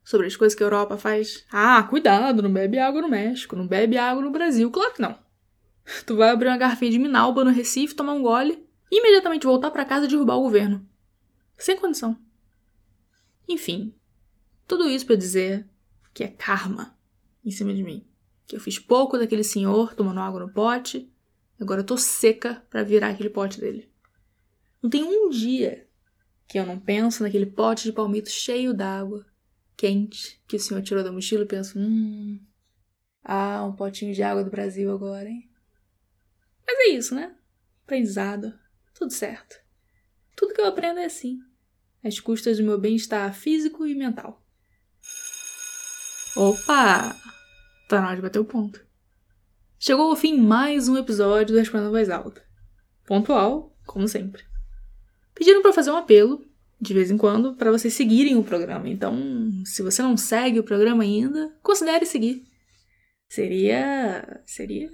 Sobre 0.03 0.27
as 0.27 0.35
coisas 0.35 0.57
que 0.57 0.62
a 0.62 0.66
Europa 0.66 0.97
faz. 0.97 1.45
Ah, 1.53 1.83
cuidado, 1.83 2.40
não 2.40 2.51
bebe 2.51 2.79
água 2.79 3.03
no 3.03 3.09
México, 3.11 3.55
não 3.55 3.66
bebe 3.66 3.99
água 3.99 4.23
no 4.23 4.31
Brasil. 4.31 4.71
Claro 4.71 4.95
que 4.95 5.03
não. 5.03 5.18
Tu 6.07 6.16
vai 6.16 6.31
abrir 6.31 6.49
uma 6.49 6.57
garrafinha 6.57 6.90
de 6.90 6.99
Minalba 6.99 7.45
no 7.45 7.51
Recife, 7.51 7.95
tomar 7.95 8.14
um 8.14 8.23
gole 8.23 8.66
e 8.90 8.99
imediatamente 8.99 9.45
voltar 9.45 9.71
para 9.71 9.85
casa 9.85 10.07
e 10.07 10.09
derrubar 10.09 10.37
o 10.37 10.42
governo. 10.45 10.88
Sem 11.59 11.77
condição. 11.77 12.16
Enfim, 13.47 13.95
tudo 14.66 14.88
isso 14.88 15.05
para 15.05 15.16
dizer 15.16 15.68
que 16.14 16.25
é 16.25 16.29
karma 16.29 16.97
em 17.45 17.51
cima 17.51 17.75
de 17.75 17.83
mim. 17.83 18.11
Que 18.53 18.57
eu 18.57 18.61
fiz 18.61 18.79
pouco 18.79 19.17
daquele 19.17 19.43
senhor 19.43 19.95
tomando 19.95 20.21
água 20.21 20.41
no 20.41 20.53
pote, 20.53 21.11
agora 21.59 21.81
eu 21.81 21.87
tô 21.87 21.97
seca 21.97 22.62
para 22.69 22.83
virar 22.83 23.09
aquele 23.09 23.31
pote 23.31 23.59
dele. 23.59 23.91
Não 24.83 24.91
tem 24.91 25.03
um 25.03 25.31
dia 25.31 25.88
que 26.47 26.59
eu 26.59 26.67
não 26.67 26.79
penso 26.79 27.23
naquele 27.23 27.47
pote 27.47 27.85
de 27.85 27.93
palmito 27.93 28.29
cheio 28.29 28.75
d'água, 28.75 29.25
quente, 29.75 30.38
que 30.47 30.57
o 30.57 30.61
senhor 30.61 30.83
tirou 30.83 31.03
da 31.03 31.11
mochila 31.11 31.45
e 31.45 31.47
penso, 31.47 31.79
hum, 31.79 32.38
ah, 33.25 33.65
um 33.65 33.73
potinho 33.75 34.12
de 34.12 34.23
água 34.23 34.45
do 34.45 34.51
Brasil 34.51 34.93
agora, 34.93 35.27
hein? 35.27 35.51
Mas 36.67 36.79
é 36.79 36.88
isso, 36.91 37.15
né? 37.15 37.35
Aprendizado. 37.85 38.53
Tudo 38.93 39.15
certo. 39.15 39.57
Tudo 40.37 40.53
que 40.53 40.61
eu 40.61 40.67
aprendo 40.67 41.01
é 41.01 41.07
assim, 41.07 41.38
às 42.05 42.21
custas 42.21 42.59
do 42.59 42.65
meu 42.65 42.79
bem-estar 42.79 43.33
físico 43.33 43.87
e 43.87 43.95
mental. 43.95 44.45
Opa! 46.37 47.17
Tá 47.92 48.00
na 48.00 48.07
hora 48.07 48.16
de 48.16 48.22
bater 48.22 48.38
o 48.38 48.44
ponto. 48.46 48.83
Chegou 49.78 50.09
ao 50.09 50.16
fim 50.16 50.35
mais 50.38 50.88
um 50.88 50.96
episódio 50.96 51.55
do 51.55 51.59
Respondendo 51.59 51.90
Voz 51.90 52.09
Alta. 52.09 52.42
Pontual, 53.05 53.76
como 53.85 54.09
sempre. 54.09 54.42
Pediram 55.35 55.61
para 55.61 55.74
fazer 55.74 55.90
um 55.90 55.98
apelo, 55.98 56.42
de 56.81 56.94
vez 56.94 57.11
em 57.11 57.18
quando, 57.18 57.55
para 57.55 57.70
vocês 57.70 57.92
seguirem 57.92 58.35
o 58.35 58.42
programa. 58.42 58.88
Então, 58.88 59.14
se 59.66 59.83
você 59.83 60.00
não 60.00 60.16
segue 60.16 60.59
o 60.59 60.64
programa 60.64 61.02
ainda, 61.02 61.55
considere 61.62 62.07
seguir. 62.07 62.46
Seria. 63.28 64.40
Seria 64.46 64.90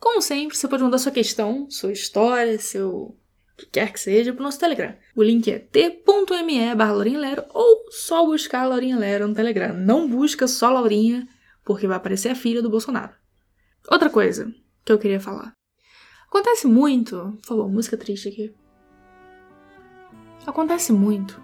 Como 0.00 0.22
sempre, 0.22 0.56
você 0.56 0.66
pode 0.66 0.82
mandar 0.82 0.96
sua 0.96 1.12
questão, 1.12 1.68
sua 1.68 1.92
história, 1.92 2.58
seu 2.58 3.14
que 3.56 3.66
quer 3.66 3.92
que 3.92 4.00
seja, 4.00 4.32
pro 4.32 4.42
nosso 4.42 4.58
Telegram. 4.58 4.94
O 5.14 5.22
link 5.22 5.50
é 5.50 5.58
t.me 5.58 6.74
barra 6.74 6.94
ou 7.52 7.84
só 7.90 8.24
buscar 8.24 8.66
Laurinha 8.66 8.98
Lero 8.98 9.28
no 9.28 9.34
Telegram. 9.34 9.74
Não 9.74 10.08
busca 10.08 10.48
só 10.48 10.70
Laurinha, 10.70 11.28
porque 11.64 11.86
vai 11.86 11.96
aparecer 11.96 12.30
a 12.30 12.34
filha 12.34 12.60
do 12.60 12.70
Bolsonaro. 12.70 13.12
Outra 13.88 14.10
coisa 14.10 14.52
que 14.84 14.92
eu 14.92 14.98
queria 14.98 15.20
falar. 15.20 15.52
Acontece 16.28 16.66
muito. 16.66 17.38
Falou, 17.44 17.68
música 17.68 17.96
triste 17.96 18.28
aqui. 18.28 18.54
Acontece 20.46 20.92
muito 20.92 21.40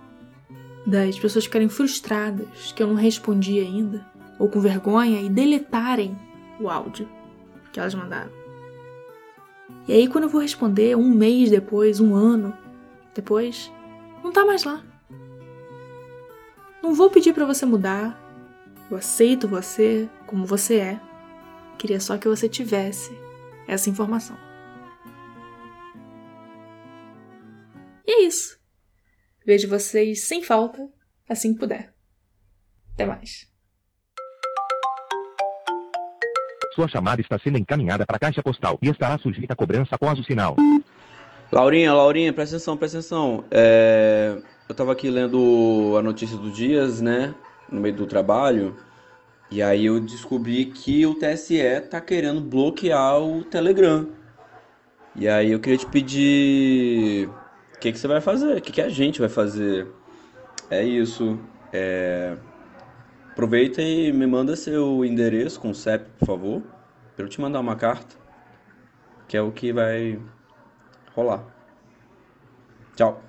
das 0.86 1.18
pessoas 1.18 1.44
ficarem 1.44 1.68
frustradas 1.68 2.72
que 2.72 2.82
eu 2.82 2.86
não 2.86 2.94
respondi 2.94 3.60
ainda, 3.60 4.04
ou 4.38 4.48
com 4.48 4.60
vergonha 4.60 5.20
e 5.20 5.28
deletarem 5.28 6.16
o 6.58 6.68
áudio 6.68 7.08
que 7.72 7.78
elas 7.78 7.94
mandaram. 7.94 8.39
E 9.88 9.92
aí, 9.92 10.08
quando 10.08 10.24
eu 10.24 10.30
vou 10.30 10.40
responder, 10.40 10.96
um 10.96 11.10
mês 11.10 11.50
depois, 11.50 12.00
um 12.00 12.14
ano 12.14 12.56
depois, 13.14 13.72
não 14.22 14.32
tá 14.32 14.44
mais 14.44 14.64
lá. 14.64 14.84
Não 16.82 16.94
vou 16.94 17.10
pedir 17.10 17.32
para 17.32 17.44
você 17.44 17.66
mudar. 17.66 18.18
Eu 18.90 18.96
aceito 18.96 19.48
você 19.48 20.08
como 20.26 20.46
você 20.46 20.76
é. 20.76 21.00
Queria 21.78 22.00
só 22.00 22.16
que 22.16 22.28
você 22.28 22.48
tivesse 22.48 23.10
essa 23.66 23.90
informação. 23.90 24.36
E 28.06 28.12
é 28.12 28.22
isso. 28.26 28.58
Vejo 29.44 29.68
vocês 29.68 30.24
sem 30.24 30.42
falta 30.42 30.88
assim 31.28 31.54
que 31.54 31.60
puder. 31.60 31.94
Até 32.94 33.06
mais. 33.06 33.49
Sua 36.80 36.88
chamada 36.88 37.20
está 37.20 37.38
sendo 37.38 37.58
encaminhada 37.58 38.06
para 38.06 38.16
a 38.16 38.18
caixa 38.18 38.42
postal 38.42 38.78
e 38.80 38.88
estará 38.88 39.18
sujeita 39.18 39.52
a 39.52 39.56
cobrança 39.56 39.96
após 39.96 40.18
o 40.18 40.24
sinal. 40.24 40.56
Laurinha, 41.52 41.92
Laurinha, 41.92 42.32
presta 42.32 42.56
atenção, 42.56 42.74
presta 42.74 42.96
atenção. 42.96 43.44
É... 43.50 44.38
Eu 44.66 44.74
tava 44.74 44.90
aqui 44.92 45.10
lendo 45.10 45.94
a 45.98 46.02
notícia 46.02 46.38
do 46.38 46.50
Dias, 46.50 47.02
né? 47.02 47.34
No 47.70 47.82
meio 47.82 47.94
do 47.94 48.06
trabalho. 48.06 48.74
E 49.50 49.62
aí 49.62 49.84
eu 49.84 50.00
descobri 50.00 50.64
que 50.64 51.04
o 51.04 51.14
TSE 51.14 51.82
tá 51.90 52.00
querendo 52.00 52.40
bloquear 52.40 53.20
o 53.20 53.44
Telegram. 53.44 54.08
E 55.14 55.28
aí 55.28 55.50
eu 55.50 55.60
queria 55.60 55.76
te 55.76 55.86
pedir. 55.86 57.28
O 57.76 57.78
que, 57.78 57.92
que 57.92 57.98
você 57.98 58.08
vai 58.08 58.22
fazer? 58.22 58.56
O 58.56 58.60
que, 58.62 58.72
que 58.72 58.80
a 58.80 58.88
gente 58.88 59.20
vai 59.20 59.28
fazer? 59.28 59.86
É 60.70 60.82
isso. 60.82 61.38
É... 61.74 62.38
Aproveita 63.32 63.80
e 63.80 64.12
me 64.12 64.26
manda 64.26 64.54
seu 64.56 65.04
endereço 65.04 65.60
com 65.60 65.72
CEP, 65.72 66.04
por 66.18 66.26
favor, 66.26 66.62
para 67.16 67.24
eu 67.24 67.28
te 67.28 67.40
mandar 67.40 67.60
uma 67.60 67.76
carta, 67.76 68.16
que 69.26 69.36
é 69.36 69.40
o 69.40 69.50
que 69.50 69.72
vai 69.72 70.20
rolar. 71.14 71.44
Tchau. 72.96 73.22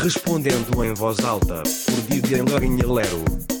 Respondendo 0.00 0.84
em 0.84 0.94
voz 0.94 1.18
alta, 1.24 1.62
por 1.86 2.02
Didier 2.08 2.44
Lorinha 2.48 2.86
Lero. 2.86 3.55